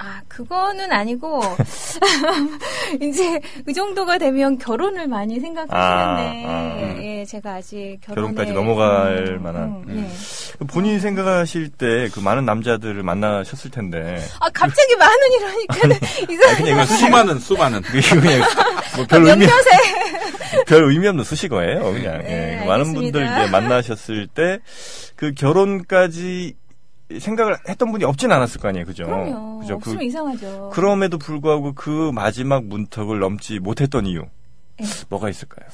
아, 0.00 0.20
그거는 0.28 0.92
아니고, 0.92 1.40
이제, 3.02 3.40
그 3.66 3.72
정도가 3.72 4.18
되면 4.18 4.56
결혼을 4.56 5.08
많이 5.08 5.40
생각하시는데, 5.40 6.46
아, 6.46 6.50
아. 6.50 7.02
예, 7.02 7.24
제가 7.24 7.54
아직 7.54 7.98
결혼에. 8.02 8.22
결혼까지 8.28 8.52
넘어갈 8.52 9.38
만한. 9.40 9.82
네. 9.86 10.08
본인이 10.68 11.00
생각하실 11.00 11.70
때 11.70 12.08
그 12.14 12.20
많은 12.20 12.44
남자들을 12.44 13.02
만나셨을 13.02 13.70
텐데 13.70 14.18
아, 14.40 14.48
갑자기 14.50 14.94
많은 14.96 15.16
이러니까는, 15.38 15.96
이상하게. 16.30 16.62
그냥 16.62 16.86
수많은 16.86 17.38
수많은 17.40 17.82
그냥 17.82 18.42
뭐별 18.96 19.24
의미 19.24 19.46
몇몇에. 19.46 20.64
별 20.66 20.84
의미 20.84 21.06
없는 21.08 21.24
수식어예요. 21.24 21.82
그냥 21.92 22.18
네, 22.22 22.60
예, 22.62 22.66
많은. 22.66 22.94
분들 22.94 23.20
이제 23.24 23.50
만나셨을 23.50 24.28
때 24.28 24.58
그 25.16 25.34
결혼까지 25.34 26.54
생각을 27.18 27.56
했던 27.68 27.90
분이 27.90 28.04
없진 28.04 28.30
않았을 28.30 28.60
거 28.60 28.68
아니에요, 28.68 28.84
그죠? 28.84 29.04
그럼요. 29.04 29.60
그죠? 29.60 29.74
없으면 29.74 29.98
그, 29.98 30.04
이상하죠. 30.04 30.70
그럼에도 30.72 31.18
불구하고 31.18 31.72
그 31.74 32.10
마지막 32.12 32.64
문턱을 32.64 33.18
넘지 33.18 33.58
못했던 33.60 34.06
이유 34.06 34.24
예. 34.80 34.84
뭐가 35.08 35.30
있을까요? 35.30 35.66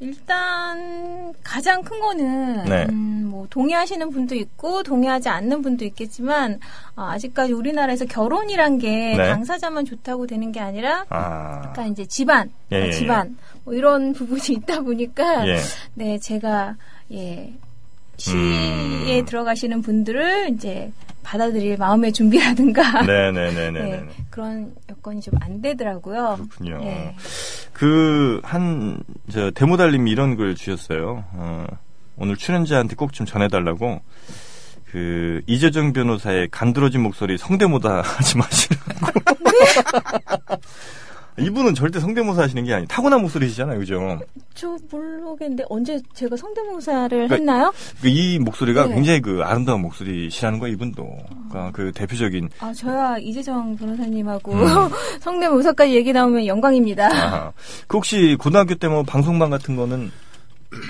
일단 0.00 1.32
가장 1.44 1.80
큰 1.84 2.00
거는 2.00 2.64
네. 2.64 2.86
음, 2.90 3.28
뭐 3.30 3.46
동의하시는 3.48 4.10
분도 4.10 4.34
있고 4.34 4.82
동의하지 4.82 5.28
않는 5.28 5.62
분도 5.62 5.84
있겠지만 5.84 6.58
아, 6.96 7.12
아직까지 7.12 7.52
우리나라에서 7.52 8.06
결혼이란 8.06 8.78
게 8.78 9.14
네. 9.16 9.28
당사자만 9.28 9.84
좋다고 9.84 10.26
되는 10.26 10.50
게 10.50 10.58
아니라 10.58 11.04
아, 11.08 11.62
약간 11.66 11.92
이제 11.92 12.04
집안, 12.04 12.50
예, 12.72 12.78
예, 12.78 12.86
예. 12.88 12.92
집안 12.92 13.36
뭐 13.62 13.74
이런 13.74 14.12
부분이 14.14 14.40
있다 14.48 14.80
보니까 14.80 15.46
예. 15.46 15.58
네 15.94 16.18
제가 16.18 16.74
예 17.12 17.52
시에 18.22 19.20
음. 19.20 19.24
들어가시는 19.26 19.82
분들을 19.82 20.50
이제 20.54 20.92
받아들일 21.24 21.76
마음의 21.76 22.12
준비라든가 22.12 23.02
네네네네네. 23.02 23.72
네, 23.82 24.08
그런 24.30 24.72
여건이 24.90 25.20
좀 25.20 25.34
안 25.40 25.60
되더라고요. 25.60 26.36
그렇군요. 26.36 26.78
네. 26.84 27.16
그, 27.72 28.40
한, 28.44 29.02
저, 29.30 29.50
데모달님이 29.50 30.10
이런 30.10 30.36
글 30.36 30.54
주셨어요. 30.54 31.24
어, 31.32 31.66
오늘 32.16 32.36
출연자한테 32.36 32.94
꼭 32.96 33.12
좀 33.12 33.26
전해달라고. 33.26 34.00
그, 34.90 35.40
이재정 35.46 35.92
변호사의 35.92 36.48
간드러진 36.50 37.00
목소리 37.02 37.38
성대모사 37.38 38.02
하지 38.04 38.36
마시라고. 38.38 39.20
이분은 41.38 41.74
절대 41.74 41.98
성대모사 41.98 42.42
하시는 42.42 42.62
게 42.64 42.74
아니, 42.74 42.86
타고난 42.86 43.22
목소리시잖아요, 43.22 43.78
그죠? 43.78 44.18
저 44.54 44.76
모르겠는데 44.90 45.64
언제 45.70 45.98
제가 46.14 46.36
성대모사를 46.36 47.08
그러니까 47.08 47.34
했나요? 47.36 47.72
그이 48.02 48.38
목소리가 48.38 48.86
네. 48.86 48.94
굉장히 48.96 49.20
그 49.22 49.40
아름다운 49.42 49.80
목소리시라는 49.80 50.58
거예요, 50.58 50.74
이분도. 50.74 51.08
그러니까 51.48 51.70
그 51.72 51.90
대표적인. 51.92 52.50
아 52.60 52.72
저야 52.74 53.16
이재정 53.18 53.76
변호사님하고 53.76 54.52
음. 54.52 54.66
성대모사까지 55.20 55.94
얘기 55.94 56.12
나오면 56.12 56.46
영광입니다. 56.46 57.06
아하. 57.06 57.52
그 57.86 57.96
혹시 57.96 58.36
고등학교 58.38 58.74
때 58.74 58.88
뭐 58.92 59.02
방송반 59.02 59.48
같은 59.48 59.74
거는 59.74 60.10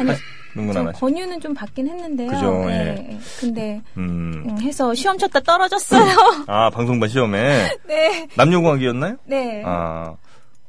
아니 0.01 0.09
하시죠? 0.11 0.93
권유는 0.99 1.41
좀 1.41 1.55
받긴 1.55 1.87
했는데요. 1.89 2.29
그죠, 2.31 2.65
예, 2.69 2.73
예. 2.73 3.13
예. 3.13 3.19
근데 3.39 3.81
음. 3.97 4.43
음, 4.47 4.59
해서 4.61 4.93
시험 4.93 5.17
쳤다 5.19 5.39
떨어졌어요. 5.41 6.13
아, 6.49 6.69
방송반 6.71 7.09
시험에. 7.09 7.71
네, 7.87 8.27
남녀공학이었나요? 8.37 9.17
네, 9.27 9.63
아, 9.65 10.15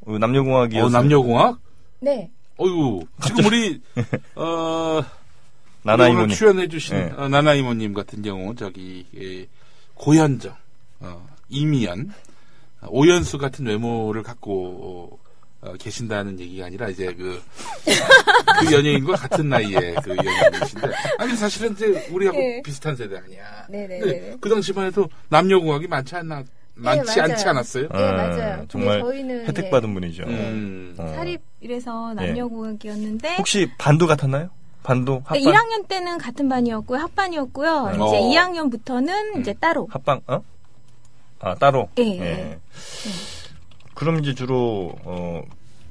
어, 0.05 0.17
남녀공학이었어요. 0.17 0.85
어, 0.85 0.89
남녀공학? 0.89 1.59
네. 2.01 2.29
어이구, 2.57 3.05
지금 3.25 3.45
우리, 3.45 3.81
어, 4.35 5.01
나나 5.83 6.07
이모님. 6.07 6.29
출연해 6.35 6.67
주신 6.67 6.95
네. 6.95 7.11
어, 7.17 7.27
나나 7.27 7.53
이모님 7.53 7.93
같은 7.93 8.21
경우, 8.21 8.55
저기, 8.55 9.05
예, 9.19 9.47
고현정, 9.95 10.55
어, 10.99 11.27
이미연, 11.49 12.13
어, 12.81 12.87
오연수 12.89 13.37
같은 13.37 13.65
외모를 13.65 14.21
갖고, 14.23 15.19
어, 15.61 15.73
계신다는 15.79 16.39
얘기가 16.39 16.65
아니라, 16.67 16.89
이제 16.89 17.13
그, 17.13 17.41
그 18.59 18.73
연예인과 18.75 19.15
같은 19.15 19.49
나이에 19.49 19.95
그 20.03 20.15
연예인이신데, 20.15 20.87
아니, 21.17 21.35
사실은 21.35 21.71
이제 21.71 22.07
우리하고 22.11 22.37
네. 22.37 22.61
비슷한 22.63 22.95
세대 22.95 23.17
아니야. 23.17 23.65
네네네. 23.69 23.99
근데 23.99 24.37
그 24.41 24.49
당시만 24.49 24.87
해도 24.87 25.09
남녀공학이 25.29 25.87
많지 25.87 26.15
않나, 26.17 26.43
많지 26.75 27.17
맞아요. 27.19 27.31
않지 27.33 27.47
않았어요? 27.47 27.87
네, 27.89 28.11
맞아요. 28.11 28.55
근데 28.57 28.67
정말 28.67 28.99
저희는 29.01 29.45
혜택 29.47 29.65
예, 29.65 29.69
받은 29.69 29.93
분이죠. 29.93 30.23
음. 30.23 30.95
어. 30.97 31.07
사립 31.15 31.41
이래서 31.61 32.13
남녀공학이었는데 32.13 33.35
혹시 33.37 33.69
반도 33.77 34.07
같았나요? 34.07 34.49
반도? 34.81 35.21
합반? 35.25 35.33
네, 35.33 35.39
1학년 35.43 35.87
때는 35.87 36.17
같은 36.17 36.49
반이었고요, 36.49 36.99
합반이었고요. 36.99 37.85
네. 37.87 37.93
이제 37.93 38.01
어. 38.03 38.09
2학년부터는 38.11 39.39
이제 39.39 39.53
따로. 39.53 39.87
합방? 39.89 40.21
어? 40.27 40.41
아, 41.39 41.55
따로? 41.55 41.89
예, 41.99 42.03
예. 42.19 42.59
그럼 43.93 44.19
이제 44.19 44.33
주로, 44.33 44.93
어, 45.05 45.41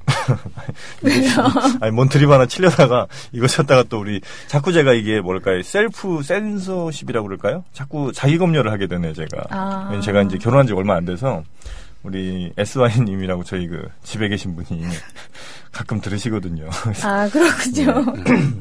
아니, 1.81 1.91
몬트리브 1.91 2.31
하나 2.31 2.45
치려다가 2.45 3.07
이거 3.31 3.47
쳤다가 3.47 3.83
또 3.83 3.99
우리 3.99 4.21
자꾸 4.47 4.71
제가 4.71 4.93
이게 4.93 5.21
뭘까요? 5.21 5.61
셀프 5.63 6.21
센서십이라고 6.23 7.27
그럴까요? 7.27 7.63
자꾸 7.73 8.11
자기 8.13 8.37
검열을 8.37 8.71
하게 8.71 8.87
되네요, 8.87 9.13
제가. 9.13 9.43
아. 9.49 9.99
제가 10.01 10.23
이제 10.23 10.37
결혼한 10.37 10.67
지 10.67 10.73
얼마 10.73 10.95
안 10.95 11.05
돼서 11.05 11.43
우리 12.03 12.51
SY님이라고 12.57 13.43
저희 13.45 13.67
그 13.67 13.87
집에 14.03 14.27
계신 14.27 14.55
분이 14.55 14.83
가끔 15.71 16.01
들으시거든요. 16.01 16.69
아, 17.03 17.27
그렇군요. 17.29 18.13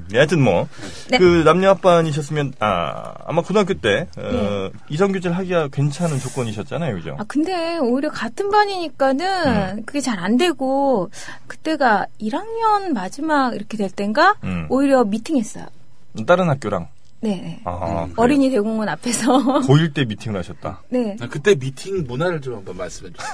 네, 0.08 0.18
하여튼 0.18 0.40
뭐, 0.42 0.66
네. 1.10 1.18
그 1.18 1.42
남녀 1.44 1.68
합반이셨으면, 1.70 2.54
아, 2.60 3.12
아마 3.26 3.42
고등학교 3.42 3.74
때, 3.74 4.06
어, 4.16 4.22
네. 4.22 4.70
이성교제를 4.88 5.36
하기가 5.36 5.68
괜찮은 5.68 6.18
조건이셨잖아요, 6.20 6.94
그죠? 6.94 7.16
아, 7.18 7.24
근데 7.28 7.76
오히려 7.78 8.08
같은 8.10 8.48
반이니까는 8.50 9.76
음. 9.78 9.82
그게 9.84 10.00
잘 10.00 10.18
안 10.22 10.36
되고, 10.36 11.10
그때가 11.48 12.06
1학년 12.20 12.92
마지막 12.94 13.54
이렇게 13.56 13.76
될 13.76 13.90
땐가? 13.90 14.36
음. 14.44 14.66
오히려 14.70 15.04
미팅했어요. 15.04 15.66
다른 16.26 16.48
학교랑. 16.48 16.86
네. 17.22 17.36
네. 17.36 17.60
아, 17.64 17.78
그래요? 17.78 18.14
어린이 18.16 18.50
대공원 18.50 18.88
앞에서. 18.88 19.60
고1 19.62 19.94
때 19.94 20.04
미팅을 20.04 20.40
하셨다. 20.40 20.82
네. 20.88 21.16
아, 21.20 21.28
그때 21.28 21.54
미팅 21.54 22.04
문화를 22.06 22.40
좀 22.40 22.56
한번 22.56 22.76
말씀해 22.76 23.12
주세요. 23.12 23.32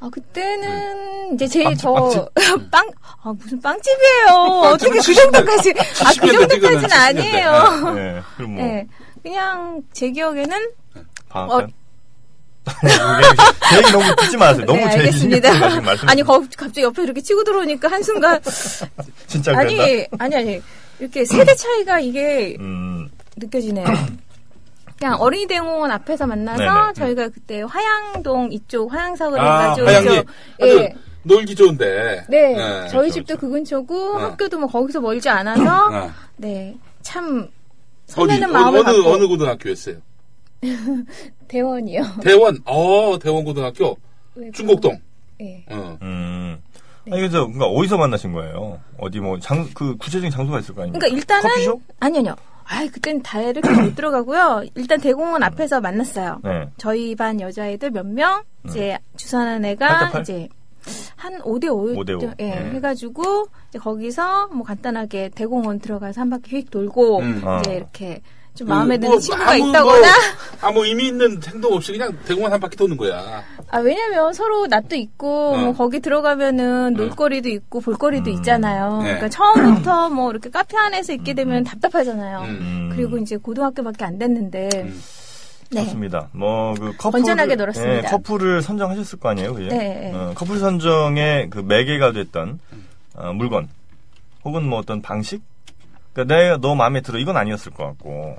아, 0.00 0.08
그때는 0.10 1.34
이제 1.34 1.46
제일 1.46 1.64
빵집, 1.76 1.80
저, 1.82 2.28
빵, 2.72 2.88
아, 3.22 3.32
무슨 3.38 3.60
빵집이에요. 3.60 4.28
어떻게 4.64 4.98
그 4.98 5.14
정도까지, 5.14 5.70
아, 5.70 6.12
그 6.20 6.26
70년대 6.26 6.50
정도까지는 6.50 6.92
아니에요. 6.92 7.92
네, 7.94 8.20
그럼 8.36 8.54
뭐, 8.54 8.64
네. 8.64 8.88
그냥 9.22 9.82
제 9.92 10.10
기억에는 10.10 10.70
방학간? 11.28 11.72
제 13.70 13.78
얘기 13.78 13.92
너무 13.92 14.16
듣지 14.16 14.36
마세요. 14.36 14.66
너무 14.66 14.78
네, 14.80 14.86
알겠습니다. 14.86 15.50
아니, 16.06 16.22
거, 16.22 16.40
갑자기 16.56 16.82
옆에 16.82 17.02
이렇게 17.02 17.20
치고 17.20 17.44
들어오니까 17.44 17.90
한순간, 17.90 18.40
진짜 19.26 19.56
아니, 19.56 19.76
그랬나? 19.76 20.06
아니, 20.18 20.36
아니. 20.36 20.62
이렇게 21.02 21.24
세대 21.24 21.52
차이가 21.56 21.98
이게 21.98 22.56
음, 22.60 23.10
느껴지네요. 23.36 23.84
그냥 24.96 25.20
어린이 25.20 25.46
대공원 25.48 25.90
앞에서 25.90 26.28
만나서 26.28 26.62
네네. 26.62 26.92
저희가 26.94 27.28
그때 27.30 27.62
화양동 27.62 28.52
이쪽 28.52 28.92
화양사을 28.92 29.40
아, 29.40 29.72
화양리. 29.74 29.76
저- 29.76 29.84
아주 29.90 30.24
예. 30.78 30.94
놀기 31.24 31.56
좋은데. 31.56 32.24
네, 32.28 32.54
네, 32.54 32.56
저희 32.88 33.10
그렇죠, 33.10 33.14
집도 33.14 33.26
그렇죠. 33.36 33.40
그 33.40 33.48
근처고 33.50 34.18
네. 34.18 34.22
학교도 34.26 34.58
뭐 34.60 34.68
거기서 34.68 35.00
멀지 35.00 35.28
않아서 35.28 35.64
아, 35.92 36.14
네, 36.36 36.76
참 37.00 37.48
어디, 38.04 38.12
설레는 38.12 38.44
어느, 38.44 38.52
마음을 38.52 38.78
어느, 38.80 38.86
갖고 38.96 39.10
어느 39.10 39.26
고등학교였어요? 39.26 39.96
대원이요. 41.48 42.02
대원, 42.22 42.58
어, 42.64 43.18
대원 43.20 43.42
고등학교, 43.44 43.96
왜 44.36 44.50
중곡동. 44.52 44.92
그런- 45.36 45.50
예. 45.50 45.64
어. 45.68 45.98
음. 46.02 46.62
네. 47.04 47.12
아니, 47.12 47.20
그래서, 47.22 47.44
그러니까 47.46 47.66
어디서 47.66 47.96
만나신 47.98 48.32
거예요? 48.32 48.78
어디 48.98 49.20
뭐, 49.20 49.38
장, 49.38 49.68
그, 49.74 49.96
구체적인 49.96 50.30
장소가 50.30 50.60
있을 50.60 50.74
거 50.74 50.82
아닙니까? 50.82 51.00
그러니까 51.06 51.18
일단은 51.18 51.42
커피숍? 51.50 51.82
아니 52.00 52.18
아니요. 52.18 52.36
아이 52.64 52.88
그땐 52.88 53.22
다 53.22 53.40
이렇게 53.40 53.68
못 53.70 53.94
들어가고요. 53.96 54.62
일단 54.76 55.00
대공원 55.00 55.42
앞에서 55.42 55.80
만났어요. 55.80 56.40
네. 56.44 56.68
저희 56.78 57.14
반 57.16 57.40
여자애들 57.40 57.90
몇 57.90 58.06
명 58.06 58.42
이제 58.66 58.98
주선한 59.16 59.62
팔 59.62 59.70
애가? 59.72 60.20
이제 60.20 60.48
한 61.16 61.38
5대 61.40 61.68
5, 61.68 61.98
오대 61.98 62.12
오. 62.14 62.20
예, 62.38 62.44
네. 62.50 62.70
해가지고 62.74 63.46
이제 63.68 63.78
거기서 63.78 64.48
뭐 64.48 64.64
간단하게 64.64 65.30
대공원 65.34 65.80
들어가서 65.80 66.20
한 66.20 66.30
바퀴 66.30 66.56
휙 66.58 66.70
돌고 66.70 67.18
음. 67.20 67.42
어. 67.44 67.58
이제 67.60 67.74
이렇게 67.74 68.20
좀 68.54 68.66
그, 68.66 68.72
마음에 68.72 68.98
드는 68.98 69.10
뭐, 69.10 69.18
친구가 69.18 69.50
아무 69.50 69.68
있다거나 69.68 70.00
뭐, 70.00 70.08
아무 70.60 70.86
의미 70.86 71.08
있는 71.08 71.40
행동 71.46 71.72
없이 71.72 71.92
그냥 71.92 72.16
대공원 72.26 72.52
한 72.52 72.60
바퀴 72.60 72.76
도는 72.76 72.96
거야. 72.96 73.42
아 73.70 73.78
왜냐면 73.78 74.32
서로 74.34 74.66
낯도 74.66 74.96
있고 74.96 75.52
어. 75.54 75.56
뭐 75.56 75.72
거기 75.72 76.00
들어가면은 76.00 76.94
놀거리도 76.94 77.48
있고 77.48 77.80
볼거리도 77.80 78.30
음. 78.30 78.36
있잖아요. 78.36 78.98
네. 78.98 79.04
그러니까 79.04 79.28
처음부터 79.30 80.10
뭐 80.10 80.30
이렇게 80.30 80.50
카페 80.50 80.76
안에서 80.76 81.14
있게 81.14 81.34
되면 81.34 81.64
답답하잖아요. 81.64 82.40
음. 82.40 82.48
음. 82.60 82.92
그리고 82.94 83.16
이제 83.18 83.36
고등학교밖에 83.36 84.04
안 84.04 84.18
됐는데 84.18 84.68
음. 84.74 85.02
네. 85.70 85.84
좋습니다. 85.84 86.28
뭐, 86.32 86.74
그, 86.74 86.94
커플. 86.98 87.20
건전하게 87.20 87.54
놀았습니다. 87.56 88.10
커플을 88.10 88.60
선정하셨을 88.60 89.18
거 89.18 89.30
아니에요, 89.30 89.54
그죠? 89.54 89.68
네. 89.70 90.12
어, 90.14 90.32
커플 90.34 90.58
선정의 90.58 91.48
그 91.48 91.60
매개가 91.60 92.12
됐던, 92.12 92.60
어, 93.14 93.32
물건. 93.32 93.70
혹은 94.44 94.68
뭐 94.68 94.78
어떤 94.80 95.00
방식? 95.00 95.40
그니까 96.12 96.34
내가 96.34 96.56
너 96.58 96.74
마음에 96.74 97.00
들어. 97.00 97.18
이건 97.18 97.36
아니었을 97.36 97.72
것 97.72 97.84
같고. 97.84 98.36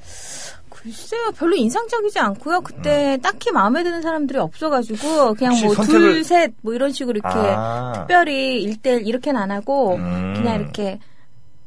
글쎄요, 0.70 1.32
별로 1.38 1.56
인상적이지 1.56 2.20
않고요. 2.20 2.62
그때 2.62 3.18
딱히 3.24 3.52
마음에 3.52 3.84
드는 3.84 4.02
사람들이 4.02 4.38
없어가지고 4.40 5.34
그냥 5.36 5.54
뭐 5.64 5.74
선택을- 5.74 5.86
둘, 5.88 6.24
셋 6.24 6.54
뭐 6.62 6.74
이런 6.74 6.92
식으로 6.92 7.18
이렇게 7.18 7.30
아. 7.56 7.94
특별히 7.96 8.62
일대일 8.62 9.08
이렇게는 9.08 9.40
안 9.40 9.52
하고 9.52 9.96
음. 9.96 10.34
그냥 10.36 10.60
이렇게 10.62 11.00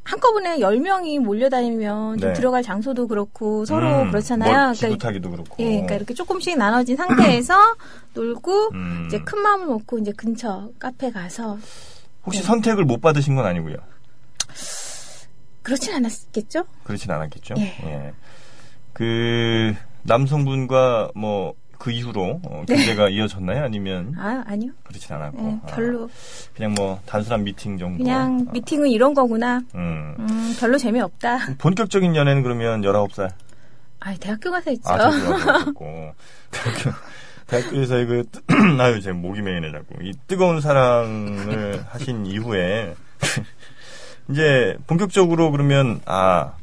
한꺼번에 0.05 0.59
10명이 0.59 1.19
몰려다니면 1.19 2.19
좀 2.19 2.29
네. 2.29 2.35
들어갈 2.35 2.63
장소도 2.63 3.09
그렇고 3.09 3.65
서로 3.65 4.03
음, 4.03 4.11
그렇잖아요. 4.11 4.53
뭐 4.69 4.73
그러니까, 4.79 5.11
그렇고. 5.11 5.57
예, 5.61 5.65
그러니까 5.71 5.95
이렇게 5.97 6.15
조금씩 6.15 6.57
나눠진 6.59 6.97
상태에서 6.97 7.55
놀고 8.15 8.71
음. 8.75 9.05
이제 9.09 9.19
큰 9.21 9.41
마음을 9.41 9.67
먹고 9.67 9.99
이제 9.99 10.13
근처 10.13 10.69
카페 10.79 11.11
가서 11.11 11.59
혹시 12.25 12.41
네. 12.41 12.47
선택을 12.47 12.85
못 12.85 13.01
받으신 13.01 13.35
건 13.35 13.47
아니고요. 13.47 13.77
그렇진 15.67 15.95
않았겠죠? 15.95 16.65
그렇진 16.85 17.11
않았겠죠. 17.11 17.55
예. 17.59 18.13
그 18.93 19.75
남성분과 20.03 21.11
뭐 21.15 21.55
그 21.79 21.91
이후로 21.91 22.41
어, 22.43 22.65
교제가 22.67 23.11
이어졌나요? 23.11 23.63
아니면 23.65 24.15
아, 24.19 24.43
아니요. 24.47 24.73
그렇진 24.85 25.15
않았고 25.15 25.47
예, 25.47 25.59
아, 25.71 25.75
별로 25.75 26.09
그냥 26.55 26.73
뭐 26.73 26.99
단순한 27.05 27.45
미팅 27.45 27.77
정도. 27.77 27.99
그냥 28.03 28.47
아, 28.49 28.53
미팅은 28.53 28.89
이런 28.89 29.13
거구나. 29.13 29.61
음. 29.75 30.15
음, 30.19 30.57
별로 30.59 30.79
재미없다. 30.79 31.57
본격적인 31.59 32.17
연애는 32.17 32.43
그러면 32.43 32.83
19 32.83 33.15
살. 33.15 33.31
아, 34.01 34.15
대학교 34.19 34.51
가서 34.51 34.71
했죠. 34.71 34.89
아, 34.89 34.99
저기고 35.11 35.85
대학교 36.51 36.91
대학교에서의 37.47 38.07
그 38.07 38.25
뜨- 38.33 38.41
아유 38.81 39.01
제 39.03 39.13
목이 39.13 39.43
메이네 39.43 39.71
자꾸 39.71 40.03
이 40.03 40.13
뜨거운 40.27 40.63
사랑을 40.63 41.85
하신 41.91 42.25
이후에 42.25 42.95
이제 44.31 44.77
본격적으로 44.87 45.51
그러면 45.51 46.01
아 46.05 46.55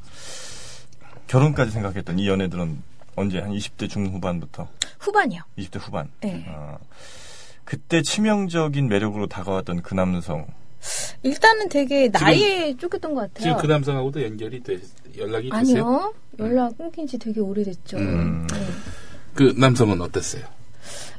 결혼까지 1.28 1.72
생각했던 1.72 2.20
이 2.20 2.28
연애들은 2.28 2.82
언제 3.16 3.40
한 3.40 3.52
20대 3.52 3.90
중후반부터 3.90 4.68
후반이요. 5.00 5.42
20대 5.58 5.80
후반. 5.80 6.10
네. 6.22 6.46
아, 6.48 6.78
그때 7.64 8.02
치명적인 8.02 8.88
매력으로 8.88 9.28
다가왔던 9.28 9.82
그 9.82 9.94
남성. 9.94 10.48
일단은 11.22 11.70
되게 11.70 12.10
나이에 12.10 12.76
쫓겼던 12.78 13.14
것 13.14 13.22
같아요. 13.22 13.44
지금 13.44 13.58
그 13.58 13.68
남성하고도 13.68 14.22
연결이 14.24 14.62
돼, 14.62 14.80
연락이 15.18 15.50
됐어요? 15.50 15.60
아니요. 15.60 16.14
연락 16.40 16.78
끊긴 16.78 17.08
지 17.08 17.18
되게 17.18 17.40
오래됐죠. 17.40 17.98
음. 17.98 18.46
네. 18.48 18.58
그 19.34 19.54
남성은 19.58 20.02
어땠어요? 20.02 20.44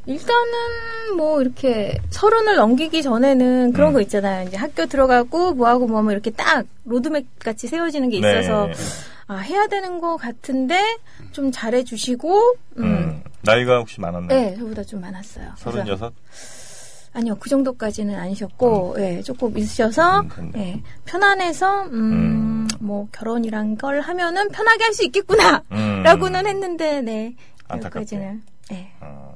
일단은 0.07 1.17
뭐 1.17 1.41
이렇게 1.41 1.99
서른을 2.11 2.57
넘기기 2.57 3.03
전에는 3.03 3.73
그런 3.73 3.91
음. 3.91 3.93
거 3.95 4.01
있잖아요. 4.03 4.47
이제 4.49 4.57
학교 4.57 4.87
들어가고 4.87 5.55
뭐하고 5.55 5.87
뭐하면 5.87 6.13
이렇게 6.13 6.31
딱 6.31 6.67
로드맵 6.85 7.25
같이 7.39 7.67
세워지는 7.69 8.11
게 8.11 8.19
있어서 8.19 8.67
네. 8.67 8.73
아 9.27 9.37
해야 9.37 9.67
되는 9.69 10.01
거 10.01 10.17
같은데 10.17 10.79
좀 11.33 11.51
잘해 11.51 11.85
주시고 11.85 12.57
음. 12.79 12.85
음, 12.85 13.23
나이가 13.43 13.79
혹시 13.79 14.01
많았나요? 14.01 14.29
네, 14.29 14.57
저보다 14.57 14.83
좀 14.85 15.01
많았어요. 15.01 15.53
36? 15.57 16.13
아니요, 17.17 17.37
그 17.39 17.49
정도까지는 17.49 18.17
아니셨고, 18.19 18.97
예, 18.99 19.23
조금 19.23 19.57
있으셔서, 19.57 20.23
음. 20.37 20.53
예, 20.57 20.83
편안해서, 21.05 21.85
음, 21.85 21.93
음. 21.93 22.69
뭐, 22.81 23.07
결혼이란 23.13 23.79
걸 23.79 24.01
하면은 24.01 24.49
편하게 24.49 24.83
할 24.83 24.93
수 24.95 25.05
있겠구나! 25.05 25.63
음. 25.71 26.03
라고는 26.03 26.45
했는데, 26.45 27.03
네. 27.03 27.37
안타깝게. 27.69 28.01
여기까지는, 28.01 28.43
예. 28.73 28.91
어, 29.01 29.33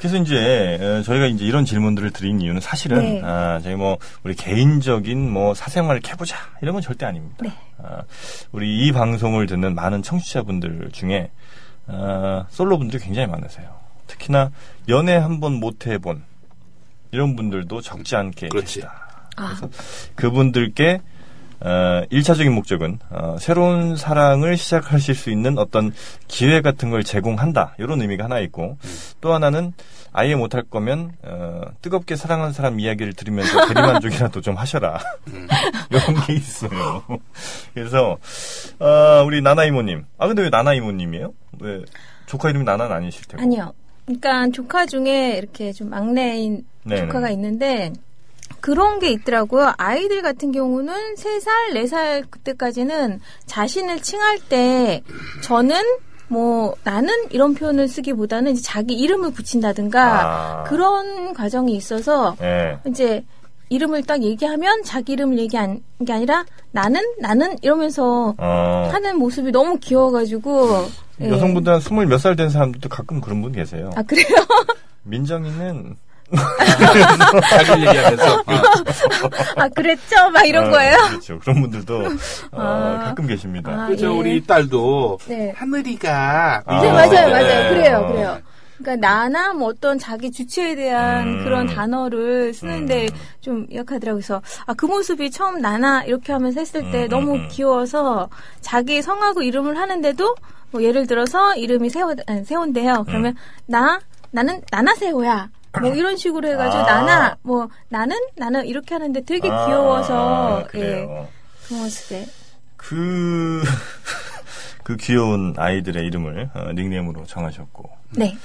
그래서 0.00 0.16
이제 0.16 0.78
어, 0.80 1.02
저희가 1.02 1.26
이제 1.26 1.44
이런 1.44 1.66
질문들을 1.66 2.10
드린 2.12 2.40
이유는 2.40 2.60
사실은 2.62 2.98
네. 3.02 3.22
아, 3.22 3.60
저희 3.62 3.74
뭐 3.74 3.98
우리 4.24 4.34
개인적인 4.34 5.30
뭐 5.30 5.52
사생활을 5.54 6.00
캐보자 6.00 6.36
이런 6.62 6.72
건 6.72 6.80
절대 6.82 7.04
아닙니다. 7.04 7.36
네. 7.42 7.52
아, 7.78 8.02
우리 8.50 8.86
이 8.86 8.92
방송을 8.92 9.46
듣는 9.46 9.74
많은 9.74 10.02
청취자분들 10.02 10.88
중에 10.92 11.30
아, 11.86 12.46
솔로분들이 12.48 13.02
굉장히 13.02 13.28
많으세요. 13.28 13.78
특히나 14.06 14.50
연애 14.88 15.16
한 15.16 15.38
번 15.38 15.52
못 15.60 15.86
해본 15.86 16.22
이런 17.12 17.36
분들도 17.36 17.80
적지 17.82 18.16
않게 18.16 18.48
그렇지. 18.48 18.76
계시다. 18.80 19.26
아, 19.36 19.54
그분들께 20.14 21.00
어, 21.62 22.02
1차적인 22.10 22.50
목적은 22.50 22.98
어, 23.10 23.36
새로운 23.38 23.96
사랑을 23.96 24.56
시작하실 24.56 25.14
수 25.14 25.30
있는 25.30 25.58
어떤 25.58 25.92
기회 26.26 26.60
같은 26.60 26.90
걸 26.90 27.04
제공한다. 27.04 27.74
이런 27.78 28.00
의미가 28.00 28.24
하나 28.24 28.38
있고 28.40 28.78
또 29.20 29.34
하나는 29.34 29.72
아예 30.12 30.34
못할 30.34 30.62
거면 30.62 31.12
어, 31.22 31.60
뜨겁게 31.82 32.16
사랑하는 32.16 32.52
사람 32.52 32.80
이야기를 32.80 33.12
들으면서 33.12 33.66
대리만족이라도 33.68 34.40
좀 34.40 34.56
하셔라. 34.56 34.98
이런 35.90 36.26
게 36.26 36.32
있어요. 36.32 37.02
그래서 37.74 38.16
어, 38.78 39.22
우리 39.26 39.42
나나 39.42 39.64
이모님. 39.64 40.04
아 40.18 40.26
근데 40.26 40.42
왜 40.42 40.50
나나 40.50 40.72
이모님이에요? 40.74 41.32
왜 41.60 41.82
조카 42.26 42.48
이름이 42.48 42.64
나나는 42.64 42.94
아니실 42.94 43.26
테고. 43.26 43.42
아니요. 43.42 43.72
그러니까 44.06 44.48
조카 44.52 44.86
중에 44.86 45.36
이렇게 45.36 45.72
좀 45.72 45.90
막내인 45.90 46.64
네네. 46.84 47.02
조카가 47.02 47.30
있는데, 47.30 47.92
그런 48.60 48.98
게 48.98 49.10
있더라고요. 49.10 49.72
아이들 49.78 50.22
같은 50.22 50.52
경우는 50.52 50.92
3살, 51.14 51.74
4살 51.74 52.30
그때까지는 52.30 53.20
자신을 53.46 54.00
칭할 54.02 54.38
때, 54.48 55.02
저는 55.42 55.76
뭐 56.28 56.74
나는 56.84 57.12
이런 57.30 57.54
표현을 57.54 57.88
쓰기보다는 57.88 58.52
이제 58.52 58.62
자기 58.62 58.94
이름을 58.94 59.32
붙인다든가 59.32 60.60
아. 60.60 60.64
그런 60.64 61.34
과정이 61.34 61.74
있어서 61.74 62.36
예. 62.40 62.78
이제 62.86 63.24
이름을 63.68 64.04
딱 64.04 64.22
얘기하면 64.22 64.84
자기 64.84 65.12
이름을 65.14 65.38
얘기한 65.40 65.80
게 66.06 66.12
아니라 66.12 66.44
나는 66.70 67.00
나는 67.18 67.56
이러면서 67.62 68.34
어. 68.38 68.88
하는 68.92 69.18
모습이 69.18 69.50
너무 69.50 69.78
귀여워가지고 69.78 70.86
예. 71.22 71.30
여성분들 71.30 71.72
한 71.72 71.80
스물 71.80 72.06
몇 72.06 72.18
살 72.18 72.36
된 72.36 72.48
사람들도 72.48 72.88
가끔 72.88 73.20
그런 73.20 73.42
분 73.42 73.50
계세요. 73.52 73.90
아 73.96 74.02
그래요? 74.02 74.26
민정이는 75.02 75.96
자기 77.50 77.86
얘기하면서 77.86 78.34
어. 78.34 78.44
아 79.56 79.68
그랬죠? 79.68 80.30
막 80.30 80.46
이런 80.46 80.68
어, 80.68 80.70
거예요? 80.70 80.96
그렇죠. 81.08 81.38
그런 81.38 81.60
분들도 81.62 81.96
어, 82.52 82.60
아. 82.60 83.04
가끔 83.06 83.26
계십니다. 83.26 83.70
아, 83.72 83.86
그죠 83.88 84.06
예. 84.06 84.18
우리 84.18 84.46
딸도 84.46 85.18
네. 85.26 85.52
하늘이가 85.56 86.62
아. 86.64 86.80
네, 86.80 86.88
어, 86.88 86.92
맞아요, 86.92 87.10
네. 87.10 87.30
맞아요. 87.30 87.68
그래요, 87.70 87.98
어. 87.98 88.12
그래요. 88.12 88.38
그러니까 88.78 89.06
나나 89.06 89.52
뭐 89.52 89.68
어떤 89.68 89.98
자기 89.98 90.30
주체에 90.30 90.74
대한 90.74 91.28
음. 91.28 91.44
그런 91.44 91.66
단어를 91.66 92.54
쓰는데 92.54 93.04
음. 93.04 93.16
좀 93.40 93.66
약하더라고요. 93.72 94.20
그래서 94.20 94.42
아, 94.66 94.72
그 94.74 94.86
모습이 94.86 95.30
처음 95.30 95.60
나나 95.60 96.04
이렇게 96.04 96.32
하면서 96.32 96.60
했을 96.60 96.90
때 96.90 97.04
음, 97.04 97.08
너무 97.08 97.34
음, 97.34 97.40
음. 97.40 97.48
귀여워서 97.50 98.30
자기 98.60 99.02
성하고 99.02 99.42
이름을 99.42 99.76
하는데도 99.76 100.34
뭐 100.70 100.82
예를 100.82 101.06
들어서 101.06 101.54
이름이 101.56 101.90
세호, 101.90 102.14
아니, 102.26 102.44
세호인데요. 102.44 103.04
그러면 103.06 103.34
나, 103.66 104.00
나는 104.30 104.62
나나세호야. 104.70 105.50
뭐 105.78 105.90
이런 105.94 106.16
식으로 106.16 106.48
해가지고 106.48 106.82
아. 106.82 106.86
나나, 106.86 107.36
뭐 107.42 107.68
나는, 107.88 108.16
나는 108.36 108.66
이렇게 108.66 108.94
하는데 108.94 109.20
되게 109.22 109.48
아, 109.48 109.66
귀여워서, 109.66 110.62
예, 110.62 110.68
그래요. 110.68 111.28
그 111.68 111.74
모습에. 111.74 112.26
그, 112.76 113.62
그 114.82 114.96
귀여운 114.96 115.54
아이들의 115.56 116.04
이름을 116.06 116.50
어, 116.54 116.72
닉네임으로 116.72 117.26
정하셨고. 117.26 117.90
네. 118.16 118.36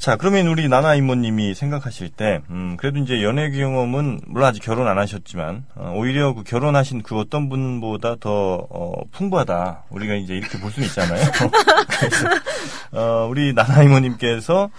자, 0.00 0.16
그러면 0.16 0.46
우리 0.46 0.66
나나 0.66 0.94
이모님이 0.94 1.54
생각하실 1.54 2.08
때, 2.08 2.40
음, 2.48 2.78
그래도 2.78 2.98
이제 3.00 3.22
연애 3.22 3.50
경험은, 3.50 4.22
물론 4.28 4.48
아직 4.48 4.62
결혼 4.62 4.88
안 4.88 4.96
하셨지만, 4.96 5.66
어, 5.74 5.92
오히려 5.94 6.32
그 6.32 6.42
결혼하신 6.42 7.02
그 7.02 7.18
어떤 7.18 7.50
분보다 7.50 8.16
더, 8.18 8.66
어, 8.70 8.92
풍부하다. 9.12 9.84
우리가 9.90 10.14
이제 10.14 10.34
이렇게 10.34 10.58
볼 10.58 10.70
수는 10.70 10.88
있잖아요. 10.88 11.20
그래서, 12.00 12.28
어, 12.92 13.26
우리 13.28 13.52
나나 13.52 13.82
이모님께서 13.82 14.70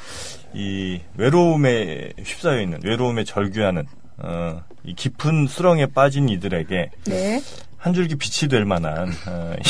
이 0.56 1.00
외로움에 1.18 2.14
휩싸여 2.18 2.60
있는, 2.60 2.80
외로움에 2.84 3.24
절규하는, 3.24 3.86
어, 4.24 4.64
이 4.84 4.96
깊은 4.96 5.46
수렁에 5.46 5.86
빠진 5.94 6.30
이들에게 6.30 6.90
네. 7.06 7.42
한 7.82 7.94
줄기 7.94 8.16
빛이 8.16 8.48
될 8.48 8.64
만한, 8.64 9.12
어, 9.28 9.56
이 9.60 9.64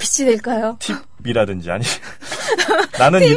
빛이 0.00 0.28
될까요? 0.28 0.76
팁이라든지, 1.22 1.70
아니, 1.70 1.84
나는, 2.98 3.22
이, 3.22 3.36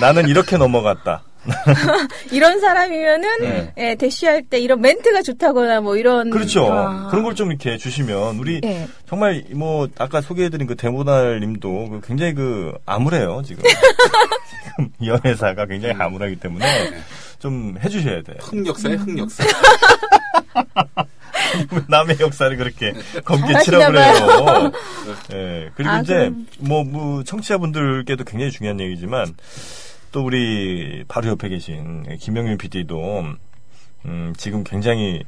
나는 0.00 0.28
이렇게 0.28 0.56
넘어갔다. 0.56 1.22
이런 2.32 2.58
사람이면은 2.58 3.28
네. 3.40 3.72
예, 3.78 3.94
대쉬할 3.94 4.42
때 4.44 4.58
이런 4.58 4.80
멘트가 4.80 5.22
좋다거나 5.22 5.80
뭐 5.80 5.96
이런 5.96 6.30
그렇죠. 6.30 6.66
아. 6.72 7.06
그런 7.08 7.22
걸 7.22 7.34
좀 7.36 7.50
이렇게 7.52 7.76
주시면 7.76 8.38
우리 8.38 8.60
예. 8.64 8.88
정말 9.08 9.44
뭐 9.54 9.86
아까 9.98 10.20
소개해드린 10.20 10.66
그 10.66 10.74
데모달님도 10.74 11.88
그 11.90 12.00
굉장히 12.04 12.34
그 12.34 12.72
암울해요 12.84 13.42
지금. 13.46 13.62
지금 14.66 14.90
연애사가 15.06 15.66
굉장히 15.66 15.94
암울하기 16.02 16.34
때문에 16.40 16.66
좀 17.38 17.76
해주셔야 17.80 18.22
돼. 18.22 18.38
흑역사에 18.40 18.94
흑역사. 18.94 19.44
남의 21.88 22.16
역사를 22.20 22.56
그렇게 22.56 22.92
검게 23.24 23.60
치라고 23.60 23.92
그래요. 23.92 24.72
예. 25.32 25.70
그리고 25.74 25.90
아, 25.90 26.00
이제 26.00 26.32
뭐, 26.58 26.84
뭐 26.84 27.22
청취자분들께도 27.22 28.24
굉장히 28.24 28.50
중요한 28.50 28.80
얘기지만 28.80 29.34
또 30.12 30.24
우리 30.24 31.04
바로 31.08 31.28
옆에 31.28 31.48
계신 31.48 32.04
김영윤 32.18 32.58
PD도 32.58 33.24
음, 34.06 34.34
지금 34.36 34.64
굉장히 34.64 35.22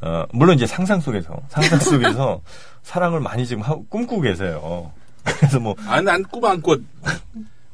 어, 0.00 0.24
물론 0.32 0.56
이제 0.56 0.66
상상 0.66 1.00
속에서 1.00 1.40
상상 1.48 1.78
속에서 1.80 2.40
사랑을 2.82 3.20
많이 3.20 3.46
지금 3.46 3.62
하고, 3.62 3.84
꿈꾸고 3.86 4.22
계세요. 4.22 4.92
그래서 5.24 5.60
뭐 5.60 5.74
아, 5.86 6.00
난꿈 6.00 6.44
안고 6.44 6.76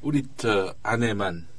우리 0.01 0.23
저 0.37 0.75
아내만 0.83 1.47
아, 1.47 1.54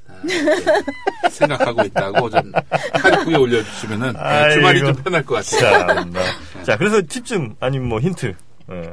생각하고 1.30 1.84
있다고 1.84 2.30
좀 2.30 2.52
하리쿠에 2.94 3.36
올려주시면은 3.36 4.14
네, 4.14 4.54
주말이. 4.54 4.80
좀 4.80 4.94
편할 4.96 5.26
것 5.26 5.36
같아요. 5.36 6.12
자, 6.12 6.64
자 6.64 6.78
그래서 6.78 7.02
팁좀 7.08 7.56
아니면 7.60 7.90
뭐 7.90 8.00
힌트 8.00 8.34
예, 8.72 8.92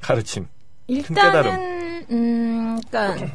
가르침 0.00 0.46
일단은 0.86 2.06
음 2.10 2.80
그러니까 2.90 3.26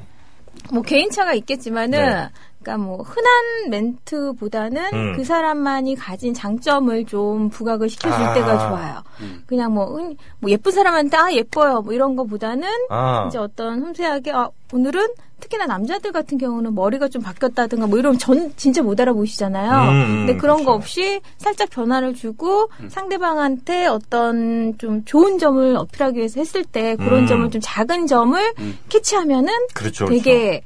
뭐 0.71 0.81
개인차가 0.81 1.33
있겠지만은 1.33 1.99
네. 1.99 2.29
그러니까 2.61 2.83
뭐 2.83 3.03
흔한 3.03 3.69
멘트보다는 3.69 4.93
음. 4.93 5.13
그 5.15 5.23
사람만이 5.23 5.95
가진 5.95 6.33
장점을 6.33 7.05
좀 7.05 7.49
부각을 7.49 7.87
시켜줄 7.87 8.19
아. 8.19 8.33
때가 8.33 8.57
좋아요. 8.57 9.03
음. 9.21 9.43
그냥 9.45 9.73
뭐, 9.73 9.97
은- 9.99 10.17
뭐 10.39 10.49
예쁜 10.49 10.71
사람한테 10.71 11.15
아 11.15 11.31
예뻐요 11.31 11.81
뭐 11.81 11.93
이런 11.93 12.15
거보다는 12.15 12.67
아 12.89 13.25
이제 13.27 13.37
어떤 13.37 13.81
섬세하게 13.81 14.31
아, 14.31 14.49
오늘은 14.75 15.07
특히나 15.39 15.65
남자들 15.67 16.11
같은 16.11 16.37
경우는 16.37 16.75
머리가 16.75 17.07
좀 17.07 17.21
바뀌었다든가 17.21 17.87
뭐 17.87 17.97
이러면 17.97 18.19
전 18.19 18.51
진짜 18.57 18.81
못 18.81 18.99
알아보시잖아요. 18.99 19.91
음, 19.91 20.25
근데 20.25 20.35
그런 20.35 20.57
거 20.57 20.63
그렇죠. 20.63 20.73
없이 20.73 21.21
살짝 21.37 21.69
변화를 21.69 22.13
주고 22.13 22.69
상대방한테 22.89 23.85
어떤 23.85 24.77
좀 24.77 25.05
좋은 25.05 25.39
점을 25.39 25.77
어필하기 25.77 26.17
위해서 26.17 26.41
했을 26.41 26.65
때 26.65 26.97
그런 26.97 27.23
음. 27.23 27.27
점을 27.27 27.49
좀 27.51 27.61
작은 27.63 28.07
점을 28.07 28.37
음. 28.59 28.77
캐치하면은 28.89 29.53
그렇죠, 29.73 30.07
그렇죠. 30.07 30.23
되게 30.23 30.63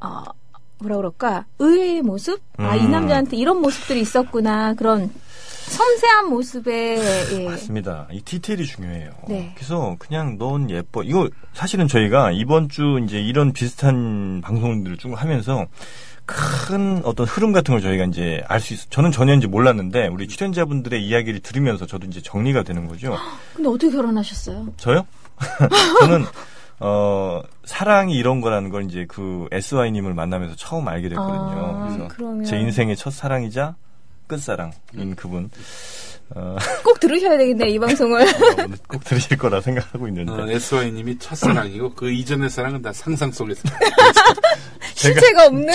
어 0.00 0.24
뭐라 0.78 0.96
그럴까 0.96 1.46
의외의 1.60 2.02
모습 2.02 2.40
아이 2.56 2.80
음. 2.80 2.90
남자한테 2.90 3.36
이런 3.36 3.62
모습들이 3.62 4.00
있었구나 4.00 4.74
그런 4.74 5.10
섬세한 5.70 6.28
모습에 6.30 6.98
예. 7.32 7.48
맞습니다. 7.48 8.06
이 8.12 8.20
디테일이 8.22 8.64
중요해요. 8.66 9.10
네. 9.28 9.52
그래서 9.56 9.96
그냥 9.98 10.38
넌 10.38 10.70
예뻐. 10.70 11.02
이거 11.02 11.28
사실은 11.52 11.88
저희가 11.88 12.30
이번 12.32 12.68
주 12.68 13.00
이제 13.04 13.18
이런 13.20 13.52
비슷한 13.52 14.40
방송들을 14.42 14.96
쭉 14.98 15.14
하면서 15.20 15.66
큰 16.24 17.02
어떤 17.04 17.26
흐름 17.26 17.52
같은 17.52 17.74
걸 17.74 17.82
저희가 17.82 18.04
이제 18.04 18.42
알 18.48 18.60
수 18.60 18.74
있어. 18.74 18.86
저는 18.90 19.12
전혀 19.12 19.34
이제 19.34 19.46
몰랐는데 19.46 20.08
우리 20.08 20.28
출연자분들의 20.28 21.04
이야기를 21.04 21.40
들으면서 21.40 21.86
저도 21.86 22.06
이제 22.06 22.20
정리가 22.22 22.62
되는 22.62 22.86
거죠. 22.86 23.16
근데 23.54 23.68
어떻게 23.68 23.90
결혼하셨어요? 23.90 24.68
저요? 24.76 25.06
저는 26.00 26.24
어 26.80 27.42
사랑이 27.64 28.14
이런 28.14 28.40
거라는 28.40 28.70
걸 28.70 28.84
이제 28.84 29.06
그 29.08 29.46
SY님을 29.52 30.14
만나면서 30.14 30.56
처음 30.56 30.88
알게 30.88 31.08
됐거든요. 31.08 31.34
아, 31.34 31.86
그래서 31.88 32.08
그러면- 32.08 32.44
제 32.44 32.58
인생의 32.58 32.96
첫 32.96 33.12
사랑이자 33.12 33.76
끝사랑인 34.26 35.14
그분. 35.16 35.50
어, 36.34 36.56
꼭 36.82 36.98
들으셔야 36.98 37.38
되겠네 37.38 37.68
이 37.68 37.78
방송을 37.78 38.26
오늘 38.58 38.76
꼭 38.88 39.04
들으실 39.04 39.38
거라 39.38 39.60
생각하고 39.60 40.08
있는데. 40.08 40.32
어, 40.32 40.48
SY님이 40.48 41.18
첫사랑이고 41.18 41.94
그 41.94 42.10
이전의 42.10 42.50
사랑은 42.50 42.82
다 42.82 42.92
상상 42.92 43.30
속에서 43.30 43.62
실체가 44.94 45.46
없는 45.46 45.72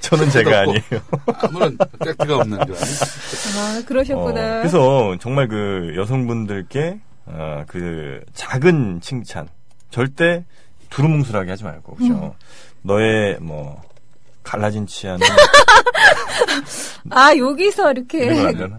저는 0.00 0.30
제가 0.30 0.60
아니에요. 0.60 0.82
아무런 1.26 1.76
깍지가 1.98 2.36
없는 2.36 2.58
줄 2.66 2.76
아니? 2.76 2.92
아 3.58 3.82
그러셨구나 3.86 4.40
어, 4.40 4.58
그래서 4.60 5.16
정말 5.20 5.48
그 5.48 5.94
여성분들께 5.96 7.00
어, 7.26 7.64
그 7.66 8.20
작은 8.34 9.00
칭찬 9.00 9.48
절대 9.90 10.44
두루뭉술하게 10.90 11.50
하지 11.50 11.64
말고 11.64 11.96
그죠. 11.96 12.12
음. 12.12 12.30
너의 12.82 13.38
뭐 13.40 13.82
갈라진 14.42 14.86
치아는 14.86 15.26
아 17.10 17.36
여기서 17.36 17.92
이렇게? 17.92 18.28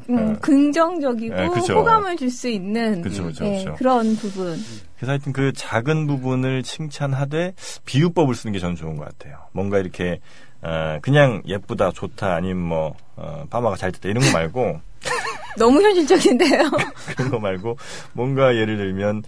음, 0.10 0.34
어. 0.36 0.40
긍정적이고 0.42 1.36
네. 1.36 1.46
호감을 1.46 2.18
줄 2.18 2.30
수 2.30 2.48
있는 2.50 3.02
그쵸, 3.02 3.26
그쵸, 3.26 3.46
예, 3.46 3.58
그쵸. 3.58 3.76
그런 3.78 4.16
부분 4.16 4.58
그래서 4.98 5.12
하여튼 5.12 5.34
그 5.34 5.52
작은 5.54 6.08
부분을 6.08 6.64
칭찬하되 6.64 7.54
비유법을 7.86 8.34
쓰는 8.34 8.54
게 8.54 8.60
저는 8.60 8.76
좋은 8.76 8.96
것 8.98 9.06
같아요. 9.06 9.38
뭔가 9.52 9.78
이렇게 9.78 10.20
어, 10.62 10.98
그냥 11.02 11.44
예쁘다, 11.46 11.92
좋다, 11.92 12.34
아니면 12.36 12.58
뭐 12.58 12.96
어, 13.18 13.44
파마가 13.50 13.76
잘 13.76 13.92
됐다 13.92 14.10
이런 14.10 14.24
거 14.24 14.32
말고 14.32 14.80
너무 15.60 15.82
현실적인데요 15.84 16.64
그런 17.16 17.30
거 17.30 17.38
말고 17.40 17.78
뭔가 18.14 18.56
예를 18.56 18.78
들면 18.78 19.24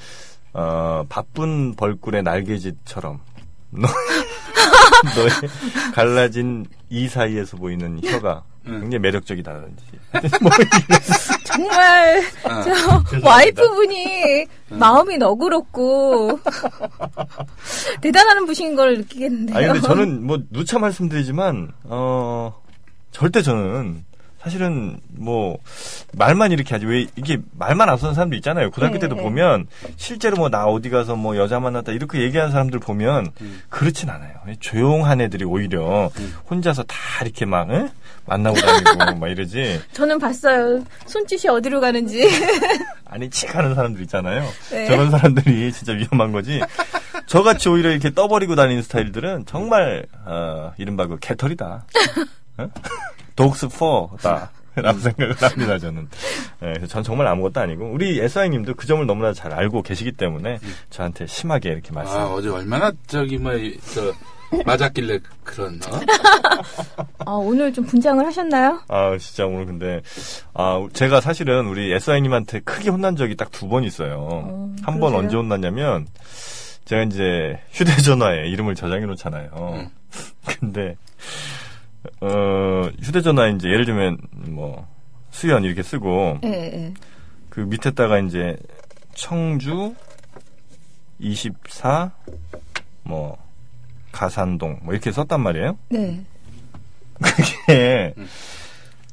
어, 0.54 1.04
바쁜 1.10 1.76
벌꿀의 1.76 2.24
날개짓처럼 2.24 3.20
너, 3.82 3.88
너의 5.16 5.32
갈라진 5.94 6.66
이 6.90 7.08
사이에서 7.08 7.58
보이는 7.58 8.00
혀가 8.04 8.44
음. 8.68 8.82
굉장히 8.82 9.00
매력적이다든지 9.00 9.84
뭐 10.42 10.52
정말 11.46 12.24
아, 12.44 12.62
저 12.64 13.04
와이프분이 13.24 14.46
마음이 14.70 15.18
너그럽고 15.18 16.40
대단한 18.02 18.46
분인 18.46 18.76
걸 18.76 18.98
느끼겠는데요. 18.98 19.58
아니 19.58 19.68
근데 19.68 19.82
저는 19.82 20.26
뭐 20.26 20.40
누차 20.50 20.80
말씀드리지만 20.80 21.72
어 21.84 22.62
절대 23.12 23.42
저는 23.42 24.04
사실은 24.46 25.00
뭐 25.08 25.58
말만 26.14 26.52
이렇게 26.52 26.76
하지 26.76 26.86
왜 26.86 27.08
이게 27.16 27.40
말만 27.58 27.90
앞서는 27.90 28.14
사람도 28.14 28.36
있잖아요. 28.36 28.70
고등학교 28.70 28.94
네, 28.96 29.00
때도 29.00 29.16
네. 29.16 29.24
보면 29.24 29.66
실제로 29.98 30.38
뭐 30.38 30.50
나 30.50 30.66
어디 30.66 30.92
가서 30.92 31.16
뭐 31.16 31.36
여자 31.36 31.60
만났다 31.60 31.92
이렇게 31.92 32.22
얘기하는 32.22 32.52
사람들 32.52 32.78
보면 32.80 33.32
음. 33.42 33.62
그렇진 33.70 34.08
않아요. 34.12 34.36
조용한 34.60 35.20
애들이 35.20 35.44
오히려 35.46 36.12
음. 36.20 36.36
혼자서 36.48 36.84
다 36.84 36.96
이렇게 37.24 37.46
막 37.46 37.68
응? 37.72 37.90
만나고 38.28 38.56
다니고 38.56 39.16
막 39.18 39.28
이러지. 39.30 39.82
저는 39.94 40.20
봤어요. 40.20 40.84
손짓이 41.08 41.50
어디로 41.50 41.82
가는지. 41.82 42.24
아니 43.06 43.28
칙하는 43.32 43.74
사람들 43.74 44.04
있잖아요. 44.04 44.44
네. 44.70 44.86
저런 44.86 45.10
사람들이 45.10 45.74
진짜 45.74 45.94
위험한 45.94 46.32
거지. 46.32 46.62
저같이 47.26 47.68
오히려 47.70 47.90
이렇게 47.90 48.14
떠버리고 48.14 48.54
다니는 48.56 48.84
스타일들은 48.84 49.46
정말 49.48 50.06
어, 50.26 50.72
이른바 50.78 51.08
그 51.08 51.18
개털이다. 51.20 51.86
어? 52.60 52.70
독스 53.36 53.68
4다. 53.68 54.50
라고 54.78 55.00
생각을 55.00 55.34
합니다, 55.42 55.78
저는. 55.78 56.10
예, 56.64 56.74
그래서 56.74 56.88
전 56.88 57.02
정말 57.04 57.28
아무것도 57.28 57.62
아니고, 57.62 57.92
우리 57.92 58.20
SI님도 58.20 58.74
그 58.74 58.86
점을 58.88 59.06
너무나 59.06 59.32
잘 59.32 59.54
알고 59.54 59.82
계시기 59.84 60.12
때문에, 60.12 60.60
저한테 60.90 61.28
심하게 61.28 61.70
이렇게 61.70 61.94
말씀. 61.94 62.14
아, 62.18 62.26
어제 62.34 62.50
얼마나 62.50 62.92
저기 63.08 63.38
뭐 63.38 63.54
저 63.94 64.14
맞았길래 64.66 65.20
그런 65.46 65.80
어? 65.90 66.00
아, 67.26 67.32
오늘 67.32 67.72
좀 67.74 67.86
분장을 67.86 68.24
하셨나요? 68.26 68.82
아, 68.90 69.18
진짜 69.18 69.46
오늘 69.46 69.66
근데, 69.66 70.02
아, 70.54 70.86
제가 70.92 71.22
사실은 71.22 71.68
우리 71.68 71.94
SI님한테 71.94 72.60
크게 72.60 72.90
혼난 72.90 73.16
적이 73.16 73.36
딱 73.38 73.52
두 73.52 73.70
번 73.70 73.86
있어요. 73.86 74.28
어, 74.30 74.74
한번 74.84 75.12
그러세요? 75.12 75.20
언제 75.20 75.38
혼났냐면, 75.38 76.08
제가 76.84 77.04
이제 77.04 77.60
휴대전화에 77.72 78.48
이름을 78.50 78.76
저장해 78.76 79.06
놓잖아요. 79.06 79.50
음. 79.74 79.90
근데, 80.60 80.96
어, 82.22 82.90
휴대전화에 83.02 83.52
이제 83.52 83.68
예를 83.68 83.86
들면, 83.86 84.18
뭐, 84.50 84.88
수연 85.32 85.64
이렇게 85.64 85.84
쓰고, 85.84 86.40
예, 86.44 86.50
예. 86.50 86.94
그 87.50 87.62
밑에다가 87.62 88.20
이제, 88.20 88.58
청주, 89.14 89.96
24, 91.20 92.12
뭐, 93.04 93.38
가산동, 94.12 94.80
뭐 94.84 94.94
이렇게 94.94 95.12
썼단 95.12 95.42
말이에요. 95.42 95.78
네. 95.90 96.24
그게 97.20 98.14
음. 98.18 98.28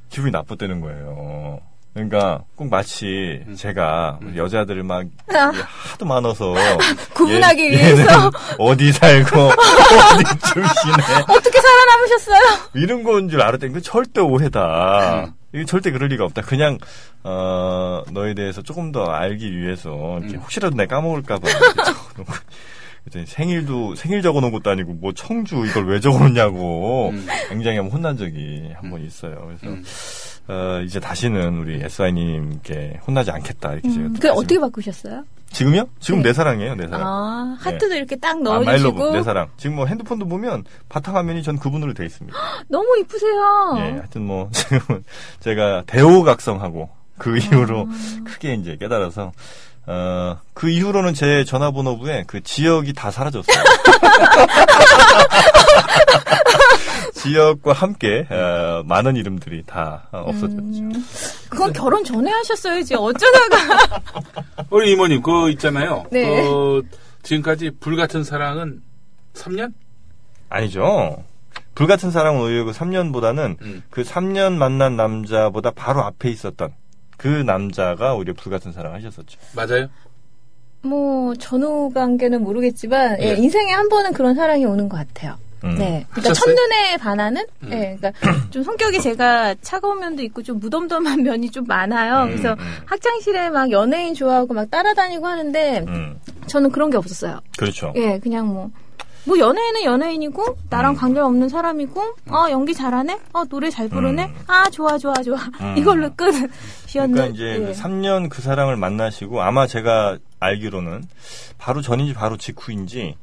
기분이 0.08 0.30
나쁘다는 0.30 0.80
거예요. 0.80 1.60
그러니까 1.94 2.42
꼭 2.56 2.70
마치 2.70 3.42
음. 3.46 3.54
제가 3.54 4.18
음. 4.22 4.34
여자들을 4.36 4.82
막 4.82 5.04
아. 5.34 5.52
하도 5.90 6.06
많아서 6.06 6.54
구분하기 7.14 7.62
얘- 7.64 7.70
위해서. 7.70 8.30
어디 8.58 8.90
살고 8.92 9.38
어디 9.44 10.24
출신에 10.52 10.94
어떻게 11.28 11.60
살아남으셨어요? 11.60 12.40
이런 12.74 13.02
건 13.02 13.28
줄 13.28 13.42
알았더니 13.42 13.74
그 13.74 13.82
절대 13.82 14.20
오해다. 14.22 15.24
음. 15.26 15.32
이게 15.54 15.66
절대 15.66 15.90
그럴 15.90 16.08
리가 16.08 16.24
없다. 16.24 16.40
그냥 16.42 16.78
어 17.24 18.02
너에 18.10 18.32
대해서 18.32 18.62
조금 18.62 18.90
더 18.90 19.04
알기 19.04 19.54
위해서 19.58 20.18
이렇게 20.20 20.36
음. 20.36 20.40
혹시라도 20.40 20.74
내가 20.74 20.96
까먹을까봐 20.96 21.46
생일도 23.26 23.96
생일 23.96 24.22
적어놓은 24.22 24.52
것도 24.52 24.70
아니고 24.70 24.94
뭐 24.94 25.12
청주 25.12 25.66
이걸 25.66 25.86
왜 25.88 26.00
적어놓냐고 26.00 27.10
음. 27.10 27.26
굉장히 27.48 27.78
혼난 27.78 28.16
적이 28.16 28.70
한 28.80 28.90
번 28.90 29.04
있어요. 29.04 29.44
그래서 29.46 29.66
음. 29.66 29.84
어, 30.48 30.80
이제 30.84 30.98
다시는 30.98 31.58
우리 31.58 31.80
SI님께 31.82 33.00
혼나지 33.06 33.30
않겠다 33.30 33.72
이렇게 33.72 33.90
제가 33.90 34.06
음, 34.06 34.12
또그 34.14 34.30
어떻게 34.30 34.58
바꾸셨어요? 34.58 35.24
지금요? 35.52 35.86
지금 36.00 36.22
네. 36.22 36.30
내 36.30 36.32
사랑이에요, 36.32 36.74
내 36.74 36.88
사랑. 36.88 37.06
아, 37.06 37.56
하트도 37.60 37.94
이렇게 37.94 38.16
딱 38.16 38.30
아, 38.30 38.34
넣어주시고. 38.40 38.64
마일러브 38.64 39.16
내 39.16 39.22
사랑. 39.22 39.48
지금 39.58 39.76
뭐 39.76 39.86
핸드폰도 39.86 40.26
보면 40.26 40.64
바탕화면이 40.88 41.42
전 41.42 41.58
그분으로 41.58 41.92
돼 41.94 42.06
있습니다. 42.06 42.36
너무 42.68 42.98
이쁘세요. 43.00 43.74
예, 43.76 43.80
하여튼 43.92 44.22
뭐 44.22 44.48
지금 44.52 45.04
제가 45.40 45.84
대호각성하고 45.86 46.88
그 47.18 47.36
이후로 47.36 47.86
아. 47.88 48.24
크게 48.24 48.54
이제 48.54 48.76
깨달아서 48.80 49.32
어, 49.86 50.38
그 50.54 50.70
이후로는 50.70 51.12
제 51.14 51.44
전화번호부에 51.44 52.24
그 52.26 52.42
지역이 52.42 52.94
다 52.94 53.10
사라졌어요. 53.10 53.62
지역과 57.22 57.72
함께 57.72 58.26
어, 58.30 58.82
많은 58.84 59.16
이름들이 59.16 59.62
다 59.64 60.08
어, 60.12 60.18
없어졌죠. 60.26 60.62
음, 60.62 60.92
그건 61.48 61.72
결혼 61.72 62.02
전에 62.02 62.30
하셨어야지. 62.30 62.94
어쩌다가. 62.94 64.00
우리 64.70 64.92
이모님 64.92 65.22
그거 65.22 65.48
있잖아요. 65.50 66.04
네. 66.10 66.42
그 66.42 66.82
지금까지 67.22 67.72
불같은 67.80 68.24
사랑은 68.24 68.82
3년? 69.34 69.72
아니죠. 70.48 71.24
불같은 71.74 72.10
사랑은 72.10 72.40
오히려 72.40 72.64
그 72.64 72.72
3년보다는 72.72 73.60
음. 73.62 73.82
그 73.90 74.02
3년 74.02 74.54
만난 74.54 74.96
남자보다 74.96 75.70
바로 75.70 76.02
앞에 76.02 76.30
있었던 76.30 76.74
그 77.16 77.28
남자가 77.28 78.14
오히려 78.14 78.34
불같은 78.34 78.72
사랑 78.72 78.94
하셨었죠. 78.94 79.38
맞아요? 79.54 79.88
뭐, 80.82 81.34
전후 81.36 81.92
관계는 81.94 82.42
모르겠지만, 82.42 83.22
예, 83.22 83.28
예. 83.28 83.34
인생에 83.36 83.70
한 83.70 83.88
번은 83.88 84.12
그런 84.12 84.34
사랑이 84.34 84.64
오는 84.64 84.88
것 84.88 84.96
같아요. 84.96 85.36
음. 85.64 85.76
네. 85.76 86.06
그러니까 86.10 86.30
하셨어요? 86.30 86.54
첫눈에 86.54 86.96
반하는? 86.98 87.46
음. 87.62 87.72
예, 87.72 87.96
그러니까 87.98 88.12
좀 88.50 88.62
성격이 88.62 89.00
제가 89.00 89.54
차가운 89.62 90.00
면도 90.00 90.22
있고 90.22 90.42
좀 90.42 90.58
무덤덤한 90.58 91.22
면이 91.24 91.50
좀 91.50 91.64
많아요. 91.66 92.24
음, 92.24 92.30
그래서 92.30 92.52
음. 92.52 92.66
학창시절에 92.86 93.50
막 93.50 93.70
연예인 93.70 94.14
좋아하고 94.14 94.54
막 94.54 94.70
따라다니고 94.70 95.26
하는데, 95.26 95.84
음, 95.86 96.18
저는 96.46 96.70
그런 96.70 96.90
게 96.90 96.96
없었어요. 96.96 97.40
그렇죠. 97.56 97.92
예, 97.96 98.18
그냥 98.18 98.48
뭐. 98.48 98.70
뭐 99.24 99.38
연예인은 99.38 99.84
연예인이고 99.84 100.56
나랑 100.68 100.94
음. 100.94 100.96
관계 100.96 101.20
없는 101.20 101.48
사람이고 101.48 102.00
어 102.30 102.50
연기 102.50 102.74
잘하네 102.74 103.20
어 103.32 103.44
노래 103.44 103.70
잘 103.70 103.88
부르네 103.88 104.24
음. 104.24 104.34
아 104.48 104.68
좋아 104.68 104.98
좋아 104.98 105.14
좋아 105.14 105.38
음. 105.60 105.76
이걸로 105.78 106.10
끝 106.16 106.32
비었는 106.88 107.14
그러니까 107.14 107.26
이제 107.26 107.54
예. 107.54 107.58
그 107.58 107.72
3년 107.72 108.28
그 108.28 108.42
사랑을 108.42 108.76
만나시고 108.76 109.40
아마 109.40 109.68
제가 109.68 110.18
알기로는 110.40 111.04
바로 111.56 111.82
전인지 111.82 112.14
바로 112.14 112.36
직후인지 112.36 113.14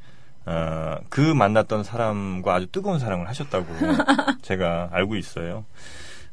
어, 0.45 0.97
그 1.09 1.21
만났던 1.21 1.83
사람과 1.83 2.55
아주 2.55 2.67
뜨거운 2.71 2.99
사랑을 2.99 3.27
하셨다고 3.27 3.65
제가 4.41 4.89
알고 4.91 5.15
있어요. 5.15 5.65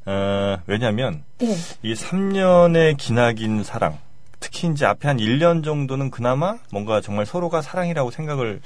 어, 0.06 0.58
왜냐하면 0.66 1.24
예. 1.42 1.56
이 1.82 1.94
3년의 1.94 2.96
기나긴 2.96 3.64
사랑, 3.64 3.98
특히 4.38 4.68
이제 4.68 4.86
앞에 4.86 5.08
한 5.08 5.16
1년 5.16 5.64
정도는 5.64 6.10
그나마 6.10 6.56
뭔가 6.70 7.00
정말 7.00 7.26
서로가 7.26 7.60
사랑이라고 7.60 8.10
생각을 8.10 8.60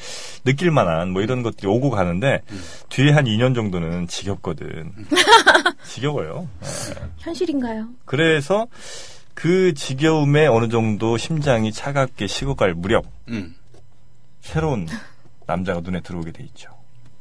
느낄 0.45 0.71
만한 0.71 1.11
뭐 1.11 1.23
이런 1.23 1.43
것들이 1.43 1.67
오고 1.67 1.91
가는데 1.91 2.43
음. 2.51 2.63
뒤에 2.91 3.13
한 3.13 3.25
2년 3.25 3.55
정도는 3.55 4.07
지겹거든. 4.07 4.93
지겨워요. 5.85 6.49
예. 6.63 7.09
현실인가요? 7.19 7.89
그래서 8.05 8.67
그 9.35 9.73
지겨움에 9.73 10.47
어느 10.47 10.69
정도 10.69 11.17
심장이 11.17 11.73
차갑게 11.73 12.27
식어갈 12.27 12.75
무렵 12.75 13.07
음. 13.29 13.55
새로운 14.43 14.87
남자가 15.51 15.81
눈에 15.81 16.01
들어오게 16.01 16.31
돼 16.31 16.45
있죠. 16.45 16.71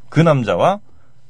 그 0.10 0.20
남자와 0.20 0.80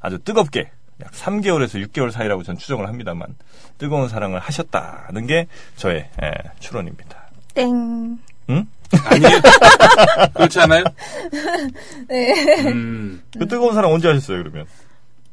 아주 0.00 0.18
뜨겁게 0.18 0.70
약 1.02 1.12
3개월에서 1.12 1.82
6개월 1.88 2.10
사이라고 2.10 2.42
전 2.42 2.58
추정을 2.58 2.88
합니다만 2.88 3.34
뜨거운 3.78 4.08
사랑을 4.08 4.38
하셨다는 4.38 5.26
게 5.26 5.46
저의 5.76 6.10
예, 6.22 6.30
추론입니다. 6.58 7.16
땡. 7.54 8.18
응? 8.50 8.66
아니에요? 9.04 9.40
그렇지 10.34 10.60
않아요? 10.60 10.84
네. 12.08 12.68
음. 12.70 13.22
그 13.32 13.48
뜨거운 13.48 13.74
사랑 13.74 13.92
언제 13.92 14.08
하셨어요 14.08 14.42
그러면? 14.42 14.66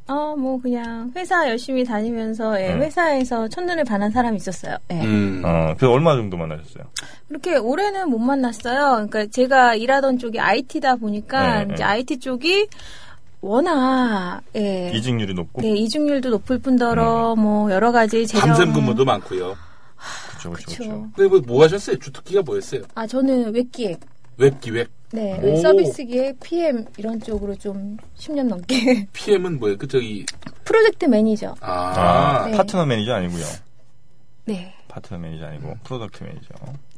어, 0.08 0.36
뭐, 0.38 0.60
그냥, 0.62 1.12
회사 1.16 1.50
열심히 1.50 1.84
다니면서, 1.84 2.60
예, 2.62 2.74
음. 2.74 2.82
회사에서 2.82 3.48
첫눈에 3.50 3.84
반한 3.84 4.10
사람이 4.10 4.38
있었어요. 4.38 4.78
예. 4.92 5.02
음. 5.02 5.42
어, 5.46 5.76
그 5.78 5.90
얼마 5.90 6.16
정도 6.16 6.38
만나셨어요? 6.38 6.86
그렇게 7.28 7.58
오래는 7.58 8.10
못 8.10 8.18
만났어요. 8.18 9.08
그러니까 9.10 9.26
제가 9.28 9.76
일하던 9.76 10.18
쪽이 10.18 10.40
IT다 10.40 10.96
보니까, 10.96 11.66
네, 11.66 11.74
이제 11.74 11.84
네. 11.84 11.84
IT 11.84 12.20
쪽이 12.20 12.68
워낙, 13.42 14.42
예. 14.56 14.92
이직률이 14.96 15.34
높고 15.34 15.62
네, 15.62 15.76
이중률도 15.76 16.30
높을 16.30 16.60
뿐더러, 16.60 17.36
뭐, 17.36 17.70
여러 17.72 17.92
가지 17.92 18.26
재정. 18.26 18.48
밤샘 18.48 18.74
근무도 18.74 19.04
많고요. 19.04 19.58
그렇죠, 20.30 20.52
그렇죠, 20.52 20.66
그쵸. 20.68 20.84
그렇죠. 20.84 21.10
근데 21.16 21.30
뭐, 21.30 21.42
뭐 21.46 21.64
하셨어요? 21.66 21.98
주특기가 22.00 22.44
뭐였어요? 22.44 22.84
아, 22.96 23.06
저는 23.06 23.54
웹기획. 23.54 24.00
웹 24.38 24.62
기획. 24.62 24.90
네, 25.12 25.40
오. 25.42 25.56
서비스 25.58 26.04
기획, 26.04 26.40
PM, 26.42 26.86
이런 26.98 27.20
쪽으로 27.22 27.56
좀 27.56 27.98
10년 28.18 28.48
넘게. 28.48 29.08
PM은 29.14 29.58
뭐예요? 29.60 29.78
그 29.78 29.88
저기 29.88 30.26
프로젝트 30.64 31.06
매니저. 31.06 31.56
아, 31.62 31.72
아, 31.72 32.46
네. 32.46 32.58
파트너 32.58 32.86
매니저 32.86 33.14
아니고요. 33.14 33.46
네. 34.46 34.74
파트너 34.88 35.20
매니저 35.20 35.46
아니고 35.46 35.78
product 35.84 36.24
매니저, 36.24 36.48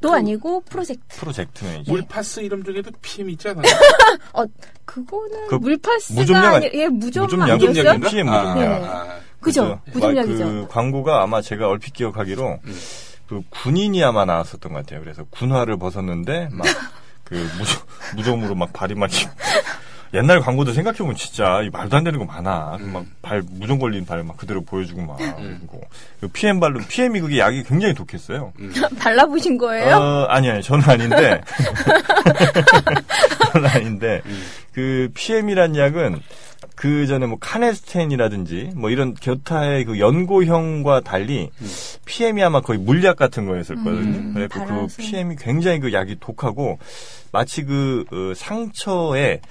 또 0.02 0.13
아니고, 0.13 0.62
프로젝트. 0.62 1.19
프로젝트 1.19 1.65
매니저. 1.65 1.91
물파스 1.91 2.39
이름 2.41 2.63
중에도 2.63 2.91
PM 3.02 3.30
있지 3.32 3.49
않아요? 3.49 3.63
어, 4.34 4.43
그거는 4.86 5.47
그 5.47 5.56
물파스가 5.56 6.19
무좀약 6.19 6.55
아니, 6.56 6.69
예, 6.73 6.88
무좀? 6.88 7.23
무좀약인가? 7.23 7.71
PM 8.10 8.30
아, 8.30 8.54
무좀량. 8.54 8.56
네. 8.82 8.88
아, 8.88 9.19
그죠? 9.39 9.80
그래서 9.82 9.82
무좀량이죠. 9.93 10.45
그 10.45 10.67
광고가 10.69 11.21
아마 11.23 11.41
제가 11.41 11.67
얼핏 11.67 11.93
기억하기로 11.93 12.60
음. 12.63 12.80
그 13.28 13.41
군인이 13.49 14.04
아마 14.04 14.25
나왔었던 14.25 14.71
것 14.73 14.80
같아요. 14.80 15.02
그래서 15.02 15.23
군화를 15.30 15.78
벗었는데 15.78 16.49
막 16.52 16.65
그 17.29 17.35
무좀 17.57 17.77
무좀으로 18.15 18.55
막 18.55 18.73
발이 18.73 18.95
막 18.95 19.09
옛날 20.11 20.39
광고도 20.39 20.73
생각해보면 20.73 21.15
진짜 21.15 21.61
이 21.61 21.69
말도 21.69 21.95
안 21.97 22.03
되는 22.03 22.17
거 22.17 22.25
많아. 22.25 22.77
음. 22.79 22.91
막발 23.21 23.43
무좀 23.47 23.77
걸린 23.77 24.05
발 24.07 24.23
막 24.23 24.37
그대로 24.37 24.63
보여주고 24.63 25.03
막. 25.03 25.21
음. 25.21 25.67
그 26.19 26.27
PM 26.29 26.59
발로 26.59 26.79
PM이 26.87 27.21
그게 27.21 27.37
약이 27.39 27.63
굉장히 27.63 27.93
독했어요. 27.93 28.51
음. 28.59 28.73
발라보신 28.99 29.59
거예요? 29.59 29.95
어, 29.95 30.23
아니 30.25 30.49
아니 30.49 30.63
저는 30.63 30.89
아닌데. 30.89 31.41
저는 33.51 33.69
아닌데 33.69 34.21
음. 34.25 34.43
그 34.73 35.09
PM이란 35.13 35.75
약은 35.75 36.21
그 36.75 37.07
전에 37.07 37.25
뭐 37.25 37.38
카네스텐이라든지 37.39 38.71
뭐 38.75 38.89
이런 38.89 39.13
겨타의 39.13 39.85
그 39.85 39.99
연고형과 39.99 41.01
달리 41.01 41.49
음. 41.62 41.67
PM이 42.05 42.43
아마 42.43 42.62
거의 42.62 42.79
물약 42.79 43.17
같은 43.17 43.45
거였었거든요. 43.45 44.17
음, 44.17 44.31
그래서 44.33 44.65
그. 44.65 44.88
PM이 44.97 45.35
굉장히 45.38 45.79
그 45.79 45.91
약이 45.91 46.17
독하고 46.19 46.79
마치 47.31 47.63
그 47.63 48.05
어, 48.12 48.33
상처에 48.33 49.41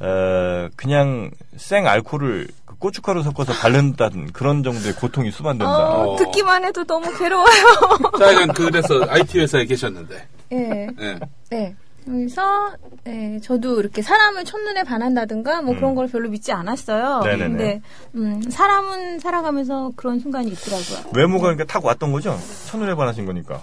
어, 0.00 0.68
그냥 0.74 1.30
생 1.56 1.86
알코올을 1.86 2.48
그 2.64 2.74
고춧가루 2.76 3.22
섞어서 3.22 3.52
바른다는 3.52 4.32
그런 4.32 4.64
정도의 4.64 4.94
고통이 4.94 5.30
수반된다. 5.30 5.72
어, 5.72 6.12
어. 6.12 6.16
듣기만 6.16 6.64
해도 6.64 6.82
너무 6.84 7.16
괴로워요. 7.16 7.64
자, 8.18 8.32
이건 8.32 8.48
그래서 8.48 9.06
IT 9.08 9.38
회사에 9.38 9.64
계셨는데. 9.66 10.26
예, 10.52 10.88
예. 11.00 11.18
네. 11.50 11.76
여기서 12.08 12.72
예, 13.06 13.38
저도 13.40 13.80
이렇게 13.80 14.02
사람을 14.02 14.44
첫눈에 14.44 14.82
반한다든가 14.84 15.62
뭐 15.62 15.72
음. 15.74 15.76
그런 15.76 15.94
걸 15.94 16.08
별로 16.08 16.28
믿지 16.28 16.52
않았어요. 16.52 17.20
네네네. 17.20 17.48
근데 17.48 17.82
음, 18.14 18.42
사람은 18.42 19.18
살아가면서 19.20 19.92
그런 19.96 20.18
순간이 20.18 20.50
있더라고요. 20.50 21.10
외모가 21.14 21.42
그러니까 21.44 21.64
딱 21.64 21.84
왔던 21.84 22.12
거죠? 22.12 22.36
첫눈에 22.68 22.94
반하신 22.94 23.26
거니까. 23.26 23.62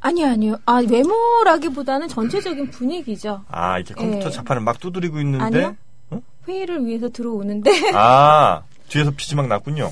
아니요, 0.00 0.28
아니요. 0.28 0.56
아, 0.64 0.80
외모라기보다는 0.88 2.08
전체적인 2.08 2.70
분위기죠. 2.70 3.42
아, 3.48 3.78
이렇게 3.78 3.94
컴퓨터 3.94 4.26
예. 4.26 4.30
자판을 4.30 4.62
막 4.62 4.78
두드리고 4.78 5.18
있는데. 5.20 5.44
아니요. 5.44 5.76
응? 6.12 6.22
회의를 6.46 6.86
위해서 6.86 7.08
들어오는데, 7.08 7.70
아, 7.94 8.62
뒤에서 8.88 9.10
빛이 9.10 9.36
막 9.36 9.48
났군요. 9.48 9.90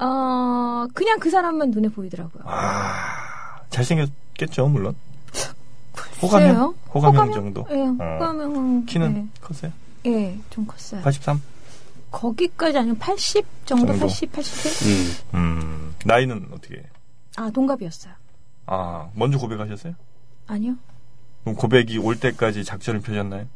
어, 0.00 0.86
그냥 0.94 1.20
그 1.20 1.30
사람만 1.30 1.70
눈에 1.70 1.88
보이더라고요. 1.88 2.42
아, 2.44 3.60
잘생겼겠죠, 3.70 4.66
물론. 4.66 4.96
호감형? 6.22 6.74
호감형 6.94 7.14
호감형? 7.14 7.32
정도. 7.32 7.66
예, 7.70 7.76
호감형. 7.84 8.84
키는 8.86 9.30
컸어요? 9.40 9.72
예, 10.06 10.10
예, 10.10 10.38
좀 10.50 10.66
컸어요. 10.66 11.02
83? 11.02 11.40
거기까지 12.10 12.78
아니면 12.78 12.98
80 12.98 13.44
정도? 13.66 13.86
정도? 13.86 14.06
80, 14.06 14.32
87? 14.32 14.88
음. 14.88 15.16
음, 15.34 15.94
나이는 16.04 16.48
어떻게 16.52 16.76
해요? 16.76 16.84
아, 17.36 17.50
동갑이었어요. 17.50 18.12
아, 18.66 19.08
먼저 19.14 19.38
고백하셨어요? 19.38 19.94
아니요. 20.46 20.74
그럼 21.44 21.56
고백이 21.56 21.98
올 21.98 22.18
때까지 22.18 22.64
작전을 22.64 23.00
펴셨나요? 23.00 23.46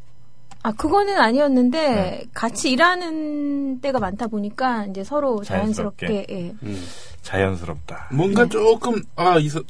아, 0.66 0.72
그거는 0.72 1.18
아니었는데, 1.18 1.79
네. 1.79 2.24
같이 2.33 2.70
일하는 2.72 3.83
때가 3.83 3.98
많다 3.98 4.29
보니까, 4.29 4.87
이제 4.87 5.05
서로 5.05 5.42
자연스럽게. 5.44 6.07
자연스럽게, 6.07 6.35
예. 6.35 6.55
음. 6.62 6.83
자연스럽다. 7.20 8.09
뭔가 8.12 8.44
네. 8.44 8.48
조금 8.48 9.03
아, 9.14 9.38
이 9.38 9.46
서- 9.50 9.61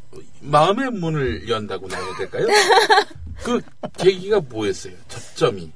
마음의 0.41 0.93
문을 0.93 1.49
연다고 1.49 1.89
나야 1.89 2.01
될까요? 2.17 2.47
그 3.43 3.61
계기가 3.99 4.41
뭐였어요? 4.49 4.93
접점이. 5.09 5.73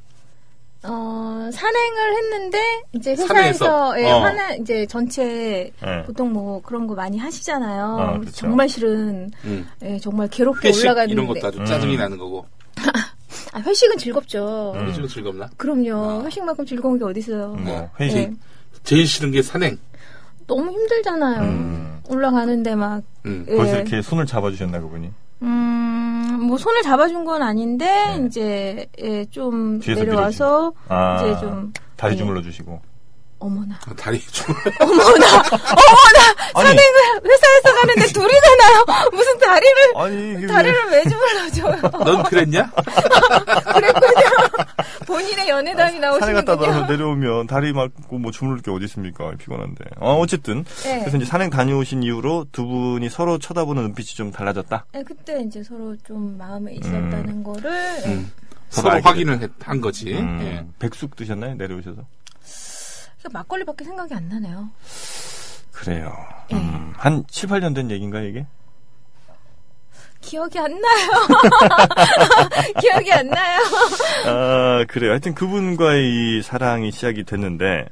어, 0.85 1.51
산행을 1.53 2.17
했는데, 2.17 2.83
이제 2.93 3.17
산에서? 3.17 3.35
회사에서, 3.35 4.01
예, 4.01 4.13
어. 4.13 4.19
하나, 4.21 4.55
이제 4.55 4.87
전체, 4.87 5.73
예. 5.85 6.03
보통 6.07 6.33
뭐 6.33 6.63
그런 6.63 6.87
거 6.87 6.95
많이 6.95 7.19
하시잖아요. 7.19 7.85
아, 7.99 8.13
그렇죠. 8.21 8.31
정말 8.37 8.69
싫은, 8.69 9.33
음. 9.45 9.69
예, 9.83 9.99
정말 9.99 10.29
괴롭게 10.29 10.69
회식 10.69 10.85
올라가는데. 10.85 11.13
이런 11.13 11.27
것도 11.27 11.45
아주 11.49 11.59
음. 11.59 11.65
짜증이 11.67 11.97
나는 11.97 12.17
거고. 12.19 12.47
아, 13.59 13.63
회식은 13.67 13.99
즐겁죠. 13.99 14.73
음. 14.77 14.89
회식은 14.89 15.09
즐겁나? 15.09 15.49
그럼요. 15.57 16.21
아. 16.21 16.25
회식만큼 16.25 16.65
즐거운 16.65 16.99
게 16.99 17.05
어딨어요. 17.05 17.49
뭐, 17.59 17.91
회식. 18.01 18.17
예. 18.19 18.33
제일 18.85 19.07
싫은 19.07 19.33
게 19.33 19.43
산행. 19.43 19.79
너무 20.47 20.71
힘들잖아요. 20.71 21.43
음. 21.43 22.01
올라가는데 22.09 22.75
막, 22.75 23.03
음. 23.27 23.45
예. 23.49 23.57
벌써 23.57 23.77
이렇게 23.77 24.01
손을 24.01 24.27
잡아주셨나, 24.27 24.81
그분이? 24.81 25.11
음, 25.43 26.39
뭐 26.41 26.57
손을 26.57 26.83
잡아준 26.83 27.25
건 27.25 27.43
아닌데, 27.43 27.87
네. 27.87 28.27
이제, 28.27 28.87
예, 29.01 29.25
좀 29.27 29.79
내려와서, 29.81 30.73
아, 30.89 31.23
이제 31.25 31.41
좀, 31.41 31.73
다리 31.97 32.15
예. 32.15 32.17
주물러 32.17 32.43
주시고. 32.43 32.81
어머나. 33.41 33.79
다리 33.97 34.21
좀. 34.27 34.55
아니, 36.55 36.69
회사에서 36.71 37.75
가는데 37.81 38.07
둘이 38.13 38.33
잖아요. 38.33 38.85
무슨 39.13 39.39
다리를, 39.39 39.77
아니, 39.97 40.47
다리를 40.47 40.91
왜 40.91 41.03
주물러줘요. 41.05 41.91
넌 42.05 42.23
그랬냐? 42.25 42.71
본인의 45.07 45.49
연애담이 45.49 46.01
산에 46.01 46.33
갔다 46.33 46.55
나오시는군요. 46.57 46.67
나서 46.67 46.87
내려오면 46.93 47.47
다리 47.47 47.73
맞고 47.73 48.19
뭐 48.19 48.31
주무를 48.31 48.61
게 48.63 48.71
어디 48.71 48.85
있습니까? 48.87 49.31
피곤한데. 49.39 49.85
어, 50.01 50.19
어쨌든. 50.19 50.65
네. 50.83 51.01
그래서 51.01 51.17
이제 51.17 51.27
산행 51.27 51.51
다녀오신 51.51 52.03
이후로 52.03 52.47
두 52.53 52.67
분이 52.67 53.09
서로 53.09 53.39
쳐다보는 53.39 53.83
눈빛이 53.85 54.09
좀 54.09 54.33
달라졌다. 54.33 54.87
네, 54.93 55.03
그때 55.05 55.41
이제 55.43 55.63
서로 55.63 55.97
좀 56.07 56.37
마음에 56.37 56.73
있었다는 56.75 57.43
거를, 57.45 57.71
예. 58.05 58.09
음. 58.11 58.31
서로 58.71 59.01
확인을 59.01 59.41
했- 59.41 59.51
한 59.65 59.81
거지. 59.81 60.13
음, 60.13 60.41
예. 60.43 60.67
백숙 60.79 61.17
드셨나요? 61.17 61.55
내려오셔서? 61.55 62.03
그러니까 63.19 63.39
막걸리밖에 63.39 63.85
생각이 63.85 64.15
안 64.15 64.29
나네요. 64.29 64.71
그래요. 65.73 66.13
예. 66.53 66.57
음, 66.57 66.93
한 66.97 67.25
7, 67.29 67.49
8년 67.49 67.75
된 67.75 67.91
얘기인가, 67.91 68.21
이게? 68.21 68.47
기억이 70.21 70.59
안 70.59 70.81
나요. 70.81 71.09
기억이 72.81 73.13
안 73.13 73.29
나요. 73.29 73.61
아, 74.27 74.85
그래요. 74.89 75.13
하여튼 75.13 75.35
그분과의 75.35 76.39
이 76.39 76.43
사랑이 76.43 76.91
시작이 76.91 77.25
됐는데, 77.25 77.87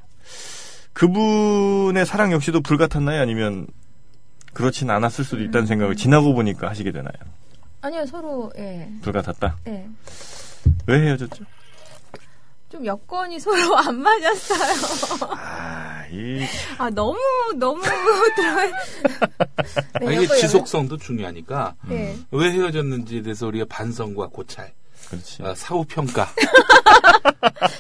그분의 0.93 2.05
사랑 2.07 2.33
역시도 2.33 2.63
불같았나요? 2.63 3.21
아니면, 3.21 3.67
그렇진 4.55 4.91
않았을 4.91 5.25
수도 5.25 5.43
있다는 5.43 5.61
음. 5.63 5.67
생각을 5.67 5.97
지나고 5.97 6.35
보니까 6.35 6.69
하시게 6.69 6.91
되나요? 6.91 7.13
아니요, 7.83 8.07
서로, 8.07 8.51
예, 8.59 8.89
불같았다? 9.03 9.59
예. 9.69 9.87
왜 10.87 11.01
헤어졌죠? 11.01 11.45
좀 12.77 12.85
여건이 12.85 13.41
서로 13.41 13.77
안 13.79 14.01
맞았어요. 14.03 15.31
아, 15.33 16.05
이, 16.13 16.45
아, 16.77 16.91
너무, 16.91 17.17
너무 17.57 17.81
들어. 18.37 18.67
네, 20.01 20.07
아, 20.07 20.13
이게 20.13 20.25
여건 20.25 20.37
지속성도 20.39 20.99
중요하니까 20.99 21.75
여건- 21.87 21.97
예. 21.97 22.17
왜 22.31 22.51
헤어졌는지에 22.53 23.23
대해서 23.23 23.47
우리가 23.47 23.65
반성과 23.71 24.27
고찰, 24.29 24.73
그렇지. 25.09 25.43
어, 25.43 25.55
사후 25.55 25.85
평가, 25.89 26.29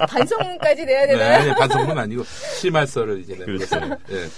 반성까지 0.08 0.86
내야 0.86 1.02
네, 1.02 1.12
되나요? 1.12 1.42
아니, 1.42 1.54
반성은 1.54 1.98
아니고 1.98 2.24
심할서를 2.58 3.20
이제 3.20 3.34
내는 3.34 3.46
그렇죠. 3.46 3.78
것을. 3.80 3.98
예. 4.12 4.28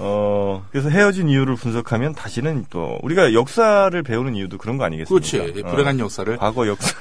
어, 0.00 0.64
그래서 0.70 0.88
헤어진 0.88 1.28
이유를 1.28 1.56
분석하면 1.56 2.14
다시는 2.14 2.66
또, 2.70 2.98
우리가 3.02 3.34
역사를 3.34 4.00
배우는 4.02 4.36
이유도 4.36 4.56
그런 4.56 4.78
거 4.78 4.84
아니겠습니까? 4.84 5.28
그렇지. 5.44 5.60
어, 5.66 5.70
불행한 5.70 5.98
역사를 5.98 6.34
과거 6.38 6.66
역사 6.68 6.96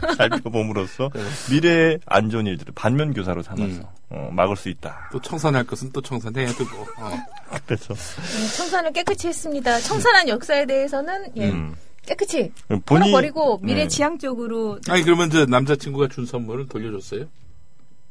살펴봄으로써 0.16 1.10
네. 1.14 1.20
미래의 1.50 2.00
안 2.06 2.30
좋은 2.30 2.46
일들을 2.46 2.72
반면 2.74 3.12
교사로 3.12 3.42
삼아서 3.42 3.64
음. 3.64 3.82
어, 4.10 4.30
막을 4.32 4.56
수 4.56 4.68
있다. 4.68 5.08
또 5.12 5.20
청산할 5.20 5.64
것은 5.64 5.90
또 5.92 6.00
청산해야 6.00 6.48
되고. 6.52 6.70
어. 6.98 7.10
그래서 7.66 7.94
네, 7.94 8.56
청산을 8.56 8.92
깨끗이 8.92 9.28
했습니다. 9.28 9.78
청산한 9.80 10.28
역사에 10.28 10.66
대해서는, 10.66 11.32
예, 11.36 11.50
음, 11.50 11.74
깨끗이 12.06 12.52
본인 12.84 13.12
버리고 13.12 13.58
미래 13.62 13.82
네. 13.82 13.88
지향적으로, 13.88 14.78
아니 14.88 15.02
그러면 15.02 15.30
저 15.30 15.46
남자친구가 15.46 16.08
준 16.08 16.26
선물을 16.26 16.68
돌려줬어요? 16.68 17.26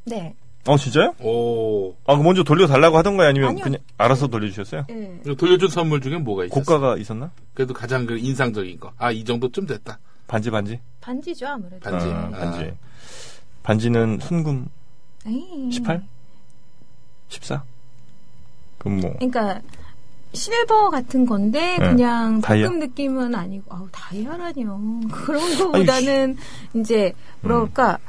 네. 0.05 0.33
어 0.65 0.77
진짜요? 0.77 1.13
오. 1.19 1.93
아, 2.05 2.15
먼저 2.15 2.43
돌려달라고 2.43 2.97
하던가요? 2.97 3.27
아니면 3.27 3.49
아니요. 3.49 3.63
그냥 3.63 3.81
알아서 3.97 4.27
돌려주셨어요? 4.27 4.85
예. 4.89 5.19
그리고 5.21 5.35
돌려준 5.35 5.67
선물 5.67 5.99
중에 5.99 6.17
뭐가 6.17 6.45
있었어요? 6.45 6.63
고가가 6.63 6.97
있었나? 6.97 7.31
그래도 7.53 7.73
가장 7.73 8.05
그 8.05 8.17
인상적인 8.17 8.79
거. 8.79 8.93
아, 8.97 9.11
이 9.11 9.25
정도쯤 9.25 9.67
됐다. 9.67 9.99
반지 10.27 10.49
반지? 10.49 10.79
반지죠, 11.01 11.47
아무래도. 11.47 11.79
반지. 11.79 12.07
아, 12.07 12.29
아. 12.33 12.39
반지. 12.39 12.73
반지는 13.61 14.19
순금 14.21 14.67
에이. 15.25 15.71
18? 15.71 16.03
14? 17.29 17.63
그럼 18.77 18.99
뭐 18.99 19.13
그러니까 19.13 19.61
실버 20.33 20.89
같은 20.89 21.25
건데 21.25 21.77
네. 21.77 21.89
그냥 21.89 22.41
다이아? 22.41 22.65
도금 22.65 22.79
느낌은 22.79 23.35
아니고 23.35 23.73
아우 23.73 23.87
다이아라니요. 23.91 25.01
그런 25.11 25.57
거보다는 25.57 26.37
이제 26.75 27.13
뭐랄까 27.41 27.99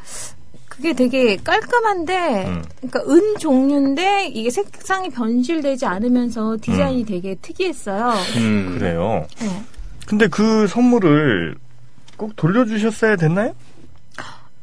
그게 0.68 0.92
되게 0.92 1.36
깔끔한데 1.36 2.46
음. 2.48 2.64
그러니까 2.80 3.00
은 3.12 3.38
종류인데 3.38 4.26
이게 4.28 4.50
색상이 4.50 5.10
변질되지 5.10 5.86
않으면서 5.86 6.56
디자인이 6.60 7.04
되게 7.04 7.36
특이했어요. 7.36 8.12
음. 8.38 8.76
그래요. 8.76 9.26
네. 9.38 9.62
근데 10.06 10.26
그 10.26 10.66
선물을 10.66 11.56
꼭 12.16 12.34
돌려주셨어야 12.36 13.16
됐나요? 13.16 13.54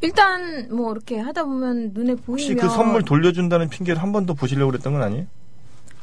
일단 0.03 0.67
뭐 0.71 0.91
이렇게 0.91 1.19
하다 1.19 1.43
보면 1.43 1.91
눈에 1.93 2.13
혹시 2.27 2.47
보이면 2.55 2.57
그 2.67 2.73
선물 2.73 3.03
돌려준다는 3.03 3.69
핑계를 3.69 4.01
한 4.01 4.11
번 4.11 4.25
더 4.25 4.33
보시려고 4.33 4.71
그랬던 4.71 4.93
건 4.93 5.03
아니에요? 5.03 5.25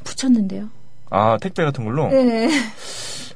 붙였는데요. 0.05 0.69
아 1.11 1.37
택배 1.41 1.65
같은 1.65 1.85
걸로? 1.85 2.09
네. 2.09 2.49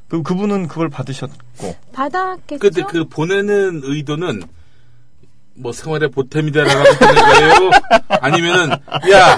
그 0.09 0.23
그분은 0.23 0.69
그걸 0.69 0.89
받으셨고 0.89 1.75
받았겠죠. 1.93 2.59
근데 2.61 2.83
그 2.85 3.05
보내는 3.09 3.81
의도는 3.83 4.43
뭐 5.55 5.73
생활의 5.73 6.11
보탬이 6.11 6.53
되라고 6.53 6.71
하는 6.71 7.23
거예요? 7.23 7.71
아니면은 8.21 8.71
야, 9.11 9.37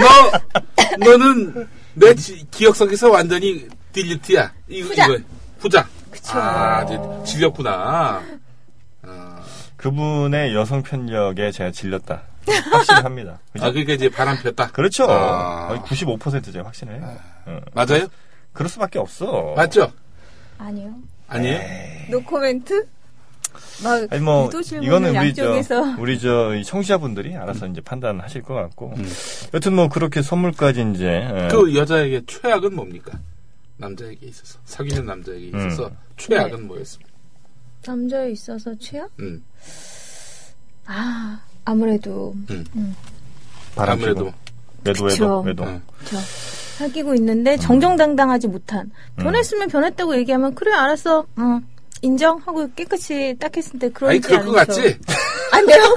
너 0.00 1.06
너는 1.12 1.68
내 1.94 2.14
지- 2.14 2.44
기억 2.50 2.74
속에서 2.76 3.08
완전히 3.10 3.66
딜리트야. 3.92 4.52
이거 4.68 4.88
후자. 4.88 5.06
이거 5.06 5.18
후자. 5.60 5.88
그쵸. 6.26 6.38
아, 6.38 6.82
이제 6.82 6.98
질렸구나. 7.24 8.22
아, 9.02 9.42
그분의 9.76 10.54
여성 10.54 10.82
편력에 10.82 11.52
제가 11.52 11.70
질렸다. 11.70 12.22
확신합니다. 12.72 13.38
그죠? 13.52 13.64
아, 13.66 13.70
그러니까 13.70 13.92
이제 13.92 14.08
바람 14.08 14.36
폈다. 14.42 14.68
그렇죠. 14.68 15.06
아. 15.08 15.68
거의 15.68 15.80
95% 15.80 16.52
제가 16.52 16.66
확신해요. 16.66 17.16
어. 17.46 17.60
맞아요? 17.74 18.08
그럴 18.52 18.68
수밖에 18.68 18.98
없어. 18.98 19.54
맞죠? 19.56 19.92
아니요. 20.58 20.94
아니에요? 21.28 21.60
no 22.10 22.22
comment? 22.22 22.86
막 23.82 24.06
아니 24.10 24.22
뭐 24.22 24.50
이거는 24.82 25.16
우리 25.16 25.34
저 25.34 25.44
양쪽에서 25.44 25.96
우리 25.98 26.18
저이 26.18 26.62
청취자분들이 26.64 27.36
알아서 27.36 27.66
이제 27.66 27.80
판단하실 27.80 28.42
것 28.42 28.54
같고 28.54 28.92
음. 28.96 29.10
여튼 29.54 29.74
뭐 29.74 29.88
그렇게 29.88 30.22
선물까지 30.22 30.92
이제 30.94 31.06
예. 31.06 31.48
그 31.50 31.74
여자에게 31.74 32.22
최악은 32.26 32.74
뭡니까? 32.74 33.12
남자에게 33.78 34.26
있어서 34.26 34.58
사귀는 34.64 35.06
남자에게 35.06 35.48
있어서 35.48 35.88
음. 35.88 35.96
최악은 36.16 36.66
뭐였습니까? 36.66 37.12
남자에 37.86 38.30
있어서 38.32 38.74
최악? 38.78 39.10
음, 39.20 39.44
아 40.86 41.40
아무래도 41.64 42.34
바람 43.74 43.98
피고. 43.98 44.10
아무래도 44.10 44.32
외도. 44.84 45.04
외도 45.04 45.40
외도. 45.42 45.64
어. 45.64 45.80
저 46.04 46.16
사귀고 46.78 47.14
있는데 47.16 47.56
정정당당하지 47.56 48.48
못한 48.48 48.90
음. 49.18 49.22
변했으면 49.22 49.68
변했다고 49.68 50.16
얘기하면 50.18 50.54
그래 50.54 50.72
알았어 50.72 51.26
응 51.38 51.64
인정하고 52.06 52.70
깨끗이 52.76 53.34
딱 53.40 53.54
했을 53.56 53.78
때 53.80 53.90
그러지 53.90 54.10
아니 54.10 54.20
그럴 54.20 54.44
것 54.46 54.58
않죠. 54.60 54.72
같지? 54.82 54.98
안 55.50 55.66
돼요? 55.66 55.96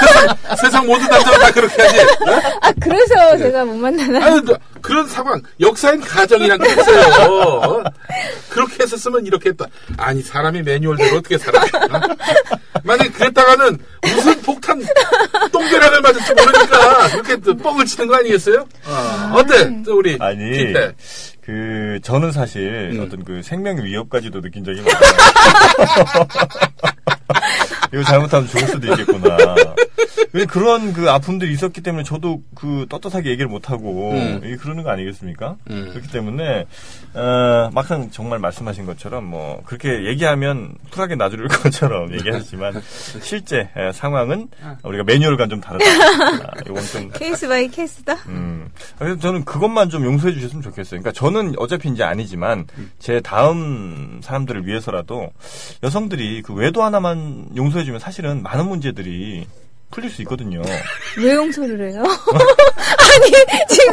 세상, 0.00 0.36
세상 0.60 0.86
모든 0.86 1.06
남자가 1.08 1.38
다 1.38 1.50
그렇게 1.50 1.82
하지. 1.82 1.98
어? 2.00 2.40
아 2.62 2.72
그래서 2.80 3.36
제가 3.38 3.64
못 3.64 3.74
만나나 3.74 4.24
아니 4.24 4.40
너, 4.44 4.56
그런 4.80 5.06
상황 5.08 5.40
역사엔 5.58 6.00
가정이란 6.00 6.58
게 6.58 6.70
있어요. 6.70 7.30
어? 7.30 7.82
그렇게 8.48 8.82
했었으면 8.84 9.26
이렇게 9.26 9.50
했다. 9.50 9.66
아니 9.96 10.22
사람이 10.22 10.62
매뉴얼대로 10.62 11.16
어떻게 11.18 11.38
살아? 11.38 11.60
어? 11.62 12.00
만약에 12.84 13.10
그랬다가는 13.10 13.78
무슨 14.02 14.40
폭탄 14.42 14.82
똥배란을 15.52 16.00
맞을지 16.00 16.32
모르니까 16.34 17.08
그렇게 17.08 17.36
또 17.38 17.56
뻥을 17.56 17.84
치는 17.84 18.06
거 18.06 18.16
아니겠어요? 18.16 18.66
어, 18.86 19.32
어때? 19.34 19.82
또 19.84 19.98
우리 19.98 20.16
아니 20.20 20.52
김태. 20.52 20.92
그 21.42 21.98
저는 22.02 22.32
사실 22.32 22.90
음. 22.92 23.00
어떤 23.00 23.24
그 23.24 23.42
생명 23.42 23.82
위협까지도 23.82 24.40
느낀 24.40 24.64
적이 24.64 24.82
많아요. 24.84 25.00
이거 27.92 28.02
잘못하면 28.02 28.46
죽을 28.48 28.66
수도 28.68 28.86
있겠구나. 28.92 29.36
왜 30.32 30.44
그런 30.44 30.92
그 30.92 31.10
아픔들이 31.10 31.52
있었기 31.52 31.80
때문에 31.80 32.04
저도 32.04 32.42
그 32.54 32.86
떳떳하게 32.88 33.30
얘기를 33.30 33.48
못 33.48 33.70
하고 33.70 34.12
음. 34.12 34.56
그러는 34.60 34.84
거 34.84 34.90
아니겠습니까? 34.90 35.56
음. 35.70 35.88
그렇기 35.90 36.08
때문에 36.08 36.66
어, 37.14 37.70
막상 37.72 38.10
정말 38.10 38.38
말씀하신 38.38 38.86
것처럼 38.86 39.24
뭐 39.24 39.60
그렇게 39.64 40.06
얘기하면 40.06 40.74
쿨하게 40.92 41.16
놔줄 41.16 41.48
것처럼 41.48 42.12
얘기하시지만 42.14 42.80
실제 43.22 43.70
에, 43.76 43.92
상황은 43.92 44.48
우리가 44.84 45.02
매뉴얼과 45.04 45.48
좀 45.48 45.60
다르다. 45.60 45.84
아, 45.84 46.50
이건 46.64 46.84
좀 46.84 47.10
case 47.12 47.48
by 47.48 47.68
case다 47.68 48.14
음. 48.28 48.68
그래서 48.98 49.18
저는 49.18 49.44
그것만 49.44 49.90
좀 49.90 50.04
용서해 50.04 50.32
주셨으면 50.32 50.62
좋겠어요. 50.62 51.00
그러니까 51.00 51.12
저는 51.12 51.54
어차피 51.58 51.88
이제 51.88 52.04
아니지만 52.04 52.66
제 53.00 53.20
다음 53.20 54.20
사람들을 54.22 54.66
위해서라도 54.66 55.30
여성들이 55.82 56.42
그 56.42 56.54
외도 56.54 56.84
하나만 56.84 57.48
용서해 57.56 57.79
주면 57.84 58.00
사실은 58.00 58.42
많은 58.42 58.66
문제들이 58.68 59.46
풀릴 59.90 60.10
수 60.10 60.22
있거든요. 60.22 60.62
왜 61.18 61.34
용서를 61.34 61.90
해요? 61.90 62.02
아니 62.06 63.30
지금 63.68 63.92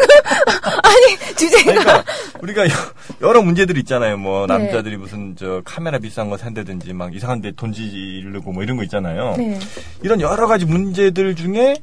아니 0.84 1.36
주제가 1.36 1.64
그러니까 1.72 2.04
우리가 2.42 2.66
여- 2.68 2.94
여러 3.22 3.42
문제들이 3.42 3.80
있잖아요. 3.82 4.18
뭐 4.18 4.46
네. 4.48 4.58
남자들이 4.58 4.98
무슨 4.98 5.36
저 5.36 5.62
카메라 5.66 5.98
비싼 5.98 6.30
거 6.30 6.38
산다든지 6.38 6.94
막 6.94 7.16
이상한 7.16 7.42
데 7.42 7.52
돈 7.52 7.74
지르고 7.74 8.52
뭐 8.52 8.62
이런 8.64 8.78
거 8.78 8.84
있잖아요. 8.84 9.36
네. 9.38 9.58
이런 10.04 10.22
여러 10.22 10.46
가지 10.48 10.66
문제들 10.66 11.36
중에 11.36 11.78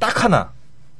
딱 0.00 0.24
하나. 0.24 0.50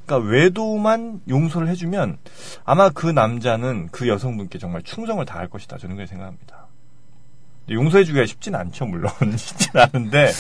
그러니까 0.06 0.30
외도만 0.30 1.20
용서를 1.28 1.68
해주면 1.68 2.18
아마 2.64 2.88
그 2.90 3.06
남자는 3.06 3.88
그 3.92 4.06
여성분께 4.08 4.58
정말 4.58 4.82
충성을 4.82 5.24
다할 5.24 5.48
것이다. 5.48 5.78
저는 5.78 5.96
그렇게 5.96 6.08
생각합니다. 6.10 6.59
용서해주기가 7.70 8.26
쉽진 8.26 8.54
않죠, 8.54 8.86
물론. 8.86 9.10
쉽진 9.36 9.70
않은데, 9.74 10.32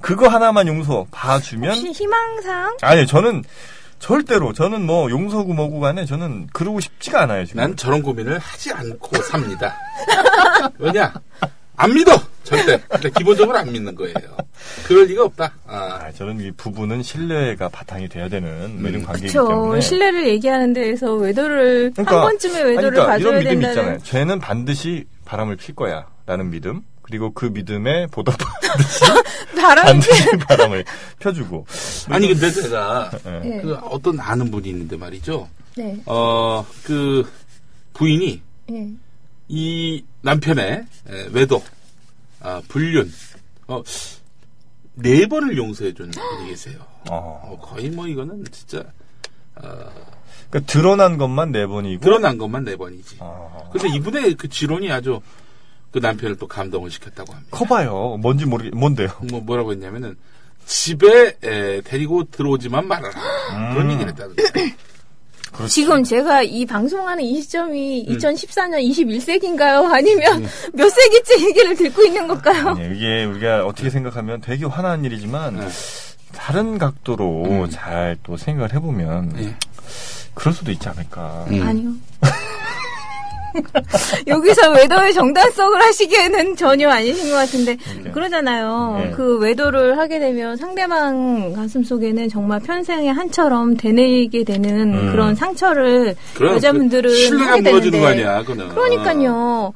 그거 0.00 0.28
하나만 0.28 0.66
용서 0.68 1.06
봐주면, 1.10 1.70
혹시 1.70 1.90
희망상 1.90 2.76
아니, 2.82 3.06
저는 3.06 3.42
절대로, 3.98 4.52
저는 4.52 4.84
뭐, 4.84 5.10
용서고 5.10 5.54
뭐고 5.54 5.80
간에 5.80 6.04
저는 6.04 6.48
그러고 6.52 6.80
싶지가 6.80 7.22
않아요, 7.22 7.44
지금. 7.46 7.60
난 7.60 7.76
저런 7.76 8.02
고민을 8.02 8.38
하지 8.38 8.72
않고 8.72 9.22
삽니다. 9.22 9.76
왜냐? 10.78 11.12
안 11.76 11.94
믿어! 11.94 12.33
절대. 12.44 12.78
근데 12.88 13.10
기본적으로 13.10 13.56
안 13.58 13.72
믿는 13.72 13.94
거예요. 13.94 14.14
그럴 14.86 15.06
리가 15.06 15.24
없다. 15.24 15.52
아, 15.66 15.76
아, 16.02 16.12
저는 16.12 16.40
이 16.40 16.50
부부는 16.52 17.02
신뢰가 17.02 17.68
바탕이 17.70 18.08
돼야 18.08 18.28
되는 18.28 18.80
뭐 18.80 18.88
이런 18.90 19.00
음, 19.02 19.06
관계이기 19.06 19.26
그쵸 19.28 19.48
때문에. 19.48 19.80
신뢰를 19.80 20.28
얘기하는 20.28 20.72
데에서 20.72 21.14
외도를 21.14 21.90
그러니까, 21.92 22.16
한 22.16 22.22
번쯤에 22.22 22.54
아니, 22.54 22.64
외도를 22.70 22.90
그러니까 22.90 23.06
봐줘야 23.12 23.28
이런 23.30 23.38
믿음이 23.38 23.54
된다는 23.62 23.72
있잖아요. 23.72 23.98
쟤는 24.04 24.38
반드시 24.38 25.04
바람을 25.24 25.56
필 25.56 25.74
거야. 25.74 26.06
라는 26.26 26.50
믿음. 26.50 26.82
그리고 27.02 27.32
그 27.34 27.46
믿음에 27.46 28.06
보답하듯이 28.06 29.04
바람 29.60 29.84
반드시 30.00 30.24
바람을 30.48 30.84
펴주고. 31.18 31.66
아니, 32.08 32.28
근데 32.28 32.50
제가, 32.50 33.10
예. 33.26 33.30
네. 33.46 33.60
그 33.60 33.74
어떤 33.82 34.18
아는 34.18 34.50
분이 34.50 34.68
있는데 34.70 34.96
말이죠. 34.96 35.46
네. 35.76 36.00
어, 36.06 36.64
그, 36.82 37.30
부인이 37.92 38.40
네. 38.70 38.88
이 39.48 40.02
남편의 40.22 40.64
에, 41.10 41.26
외도, 41.32 41.62
아, 42.44 42.62
불륜, 42.68 43.10
어, 43.66 43.82
네 44.94 45.26
번을 45.26 45.56
용서해준 45.56 46.10
분이 46.10 46.50
계세요. 46.50 46.76
어. 47.10 47.40
어, 47.44 47.58
거의 47.60 47.90
뭐 47.90 48.06
이거는 48.06 48.44
진짜, 48.52 48.84
그러니까 49.54 50.72
드러난 50.72 51.16
것만 51.16 51.52
네 51.52 51.66
번이고. 51.66 52.02
드러난 52.02 52.38
것만 52.38 52.64
네 52.64 52.76
번이지. 52.76 53.16
어. 53.20 53.70
근데 53.72 53.88
이분의 53.96 54.34
그 54.34 54.48
지론이 54.48 54.92
아주 54.92 55.20
그 55.90 55.98
남편을 56.00 56.36
또 56.36 56.46
감동을 56.46 56.90
시켰다고 56.90 57.32
합니다. 57.32 57.56
커봐요. 57.56 58.18
뭔지 58.20 58.44
모르겠, 58.46 58.74
뭔데요? 58.74 59.08
뭐 59.30 59.40
뭐라고 59.40 59.72
했냐면은 59.72 60.16
집에 60.66 61.38
에, 61.42 61.80
데리고 61.82 62.24
들어오지만 62.24 62.86
말아라 62.86 63.14
음. 63.52 63.74
그런 63.74 63.90
얘기를 63.92 64.10
했다는 64.10 64.36
거예요. 64.36 64.74
지금 65.68 66.02
제가 66.02 66.42
이 66.42 66.66
방송하는 66.66 67.22
이 67.22 67.40
시점이 67.40 68.06
음. 68.08 68.16
2014년 68.16 68.82
21세기인가요? 68.90 69.90
아니면 69.90 70.46
몇 70.74 70.88
세기째 70.88 71.46
얘기를 71.46 71.74
듣고 71.76 72.02
있는 72.02 72.26
걸까요? 72.26 72.70
아니, 72.70 72.96
이게 72.96 73.24
우리가 73.24 73.64
어떻게 73.64 73.90
생각하면 73.90 74.40
되게 74.40 74.64
화나는 74.66 75.04
일이지만 75.04 75.60
네. 75.60 75.68
다른 76.32 76.78
각도로 76.78 77.44
음. 77.44 77.70
잘또 77.70 78.36
생각을 78.36 78.74
해보면 78.74 79.34
예. 79.38 79.56
그럴 80.34 80.52
수도 80.52 80.72
있지 80.72 80.88
않을까. 80.88 81.46
음. 81.50 81.62
아니요. 81.62 81.92
여기서 84.26 84.72
외도의 84.72 85.14
정당성을 85.14 85.80
하시기에는 85.80 86.56
전혀 86.56 86.88
아니신 86.88 87.30
것 87.30 87.36
같은데 87.36 87.76
그러니까. 87.76 88.12
그러잖아요. 88.12 89.00
네. 89.04 89.10
그 89.10 89.38
외도를 89.38 89.98
하게 89.98 90.18
되면 90.18 90.56
상대방 90.56 91.52
가슴 91.52 91.82
속에는 91.84 92.28
정말 92.28 92.60
평생의 92.60 93.12
한처럼 93.12 93.76
되뇌이게 93.76 94.44
되는 94.44 94.94
음. 94.94 95.12
그런 95.12 95.34
상처를 95.34 96.16
그럼 96.34 96.56
여자분들은 96.56 97.10
그 97.30 97.36
하게 97.36 97.62
되는데 97.62 98.00
거 98.00 98.06
아니야, 98.06 98.40
그거는. 98.40 98.68
그러니까요. 98.68 99.72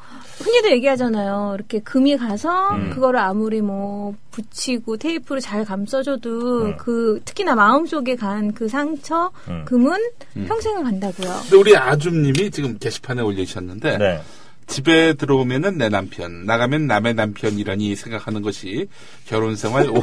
흔히들 0.49 0.73
얘기하잖아요. 0.73 1.53
이렇게 1.57 1.81
금이 1.81 2.17
가서 2.17 2.71
음. 2.75 2.91
그거를 2.91 3.21
아무리 3.21 3.61
뭐 3.61 4.15
붙이고 4.31 4.97
테이프로 4.97 5.41
잘 5.41 5.65
감싸줘도 5.65 6.63
음. 6.65 6.77
그 6.79 7.21
특히나 7.25 7.55
마음속에 7.55 8.17
간 8.17 8.49
그 8.55 8.67
상처, 8.69 9.31
음. 9.49 9.65
금은 9.67 9.99
평생을 10.47 10.83
간다고요. 10.83 11.29
근데 11.43 11.57
우리 11.57 11.77
아줌님이 11.77 12.51
지금 12.51 12.79
게시판에 12.79 13.21
올리셨는데 13.23 13.99
네. 13.99 14.21
집에 14.67 15.13
들어오면은 15.15 15.79
내 15.79 15.89
남편, 15.89 16.45
나가면 16.47 16.87
남의 16.87 17.15
남편이라니 17.15 17.95
생각하는 17.95 18.43
것이 18.43 18.89
결혼 19.27 19.55
생활 19.57 19.89
오래 19.91 20.03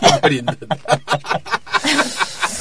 비결인 0.00 0.46
듯. 0.46 0.68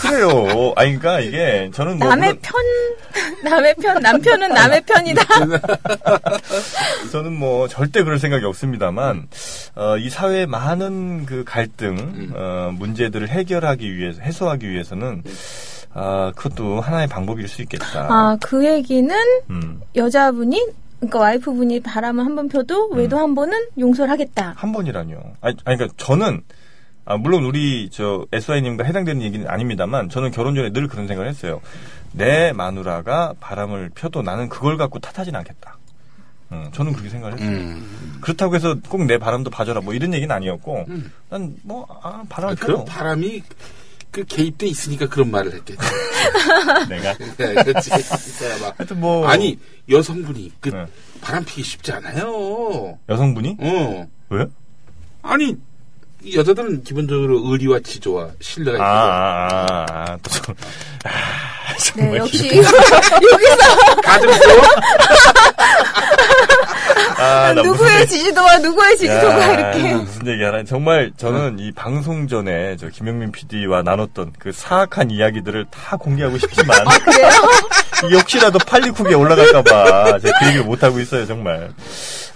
그래요. 0.09 0.73
아니, 0.75 0.97
그러니까 0.97 1.19
이게 1.19 1.69
저는 1.73 1.99
뭐. 1.99 2.07
남의 2.09 2.29
물론 2.33 2.41
편, 2.41 3.51
남의 3.51 3.75
편, 3.75 4.01
남편은 4.01 4.49
남의 4.49 4.81
편이다. 4.81 5.23
저는 7.11 7.33
뭐 7.33 7.67
절대 7.67 8.03
그럴 8.03 8.19
생각이 8.19 8.45
없습니다만 8.45 9.27
어, 9.75 9.97
이 9.97 10.09
사회의 10.09 10.45
많은 10.47 11.25
그 11.25 11.43
갈등 11.45 11.97
음. 11.97 12.33
어, 12.35 12.71
문제들을 12.77 13.27
해결하기 13.29 13.95
위해서 13.95 14.21
해소하기 14.21 14.69
위해서는 14.69 15.23
아 15.93 16.31
그것도 16.35 16.81
하나의 16.81 17.07
방법일 17.07 17.47
수 17.47 17.61
있겠다. 17.63 18.07
아, 18.09 18.37
그 18.41 18.65
얘기는 18.65 19.15
음. 19.49 19.81
여자분이 19.95 20.67
그러니까 20.99 21.19
와이프분이 21.19 21.79
바람을 21.79 22.25
한 22.25 22.35
번 22.35 22.47
펴도 22.49 22.89
외도 22.89 23.17
한 23.17 23.33
번은 23.33 23.57
용서를 23.79 24.11
하겠다. 24.11 24.53
한 24.57 24.71
번이라뇨. 24.71 25.15
아니, 25.41 25.55
아니 25.65 25.77
그러니까 25.77 25.87
저는 25.97 26.41
아, 27.09 27.17
물론 27.17 27.43
우리 27.43 27.89
저 27.91 28.23
SY님과 28.31 28.83
해당되는 28.83 29.23
얘기는 29.23 29.47
아닙니다만 29.49 30.09
저는 30.09 30.29
결혼 30.29 30.53
전에 30.53 30.69
늘 30.71 30.87
그런 30.87 31.07
생각을 31.07 31.27
했어요. 31.27 31.59
내 32.11 32.53
마누라가 32.53 33.33
바람을 33.39 33.89
펴도 33.95 34.21
나는 34.21 34.47
그걸 34.47 34.77
갖고 34.77 34.99
탓하진 34.99 35.35
않겠다. 35.35 35.75
음, 36.51 36.69
저는 36.71 36.93
그렇게 36.93 37.09
생각을 37.09 37.39
했어요. 37.39 37.49
음. 37.49 38.17
그렇다고 38.21 38.53
해서 38.55 38.75
꼭 38.89 39.01
내 39.05 39.17
바람도 39.17 39.49
봐줘라 39.49 39.81
뭐 39.81 39.95
이런 39.95 40.13
얘기는 40.13 40.33
아니었고 40.33 40.85
음. 40.87 41.11
난뭐 41.29 41.87
아, 41.89 42.09
아, 42.09 42.23
바람을 42.29 42.55
그런 42.57 42.77
펴도 42.77 42.85
바람이 42.85 43.41
그 44.11 44.23
개입돼 44.25 44.67
있으니까 44.67 45.07
그런 45.09 45.31
말을 45.31 45.51
했겠지. 45.53 45.79
내가 46.89 47.13
네, 47.17 47.63
그렇지. 47.63 47.89
막. 48.61 48.75
하여튼 48.77 48.99
뭐 48.99 49.27
아니 49.27 49.57
여성분이 49.89 50.51
그 50.59 50.69
네. 50.69 50.85
바람 51.21 51.43
피기 51.43 51.63
쉽지 51.63 51.91
않아요. 51.91 52.99
여성분이 53.09 53.57
어. 53.59 54.07
왜? 54.29 54.45
아니 55.23 55.49
이 55.49 55.57
여자들은 56.35 56.83
기본적으로 56.83 57.41
의리와 57.45 57.79
지조와 57.79 58.31
신뢰가 58.41 58.83
아, 58.83 58.83
있어요. 58.83 59.11
아, 59.11 59.85
아, 59.89 60.11
아, 60.11 60.17
또 60.21 60.29
좀, 60.31 60.53
아, 61.05 61.77
정말 61.77 62.11
네, 62.11 62.17
역시 62.17 62.49
기분- 62.49 62.65
가정도 64.03 64.35
아, 67.17 67.53
나 67.53 67.61
무슨 67.61 67.71
누구의 67.71 68.07
지지도와 68.07 68.57
누구의 68.59 68.97
지지도가 68.97 69.39
야, 69.39 69.53
이렇게. 69.53 69.93
무슨 69.95 70.27
얘기 70.27 70.43
하나. 70.43 70.63
정말 70.63 71.11
저는 71.17 71.59
이 71.59 71.71
방송 71.71 72.27
전에 72.27 72.77
저 72.77 72.87
김영민 72.87 73.31
PD와 73.31 73.81
나눴던 73.83 74.33
그 74.39 74.51
사악한 74.51 75.11
이야기들을 75.11 75.65
다 75.71 75.97
공개하고 75.97 76.37
싶지만. 76.37 76.85
그래요? 77.03 77.29
이 78.09 78.15
혹시라도 78.15 78.59
팔리쿡에 78.59 79.13
올라갈까봐 79.13 80.19
제가 80.19 80.39
그 80.39 80.45
얘기를 80.47 80.63
못하고 80.65 80.99
있어요, 80.99 81.25
정말. 81.25 81.71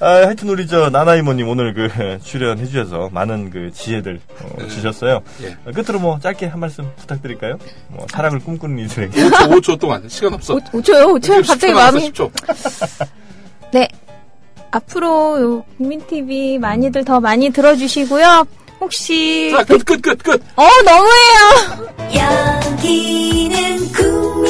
아, 0.01 0.07
하여튼 0.07 0.49
우리 0.49 0.67
저 0.67 0.89
나나이모님 0.89 1.47
오늘 1.47 1.73
그 1.73 2.19
출연해주셔서 2.23 3.09
많은 3.13 3.49
그 3.51 3.71
지혜들 3.73 4.19
어, 4.41 4.67
주셨어요. 4.67 5.21
예. 5.43 5.55
어, 5.65 5.71
끝으로 5.73 5.99
뭐 5.99 6.19
짧게 6.19 6.47
한 6.47 6.59
말씀 6.59 6.89
부탁드릴까요? 6.97 7.57
뭐 7.87 8.05
사랑을 8.09 8.39
꿈꾸는 8.39 8.79
이들에게. 8.79 9.21
5초 9.21 9.49
5초 9.61 9.79
동안 9.79 10.03
시간 10.09 10.33
없어. 10.33 10.59
5 10.73 10.81
초요, 10.81 11.05
5초. 11.13 11.47
갑자기 11.47 11.71
마음이. 11.73 12.11
10초. 12.11 12.31
네. 13.71 13.87
앞으로 14.73 15.41
요 15.41 15.65
국민TV 15.77 16.57
많이들 16.57 17.05
더 17.05 17.19
많이 17.19 17.51
들어주시고요. 17.51 18.45
혹시. 18.81 19.51
자, 19.51 19.63
끝, 19.63 19.85
끝, 19.85 20.01
끝, 20.01 20.21
끝. 20.23 20.41
어, 20.55 20.67
너무해요! 20.83 21.91
여기는 22.81 23.91
구 23.93 24.41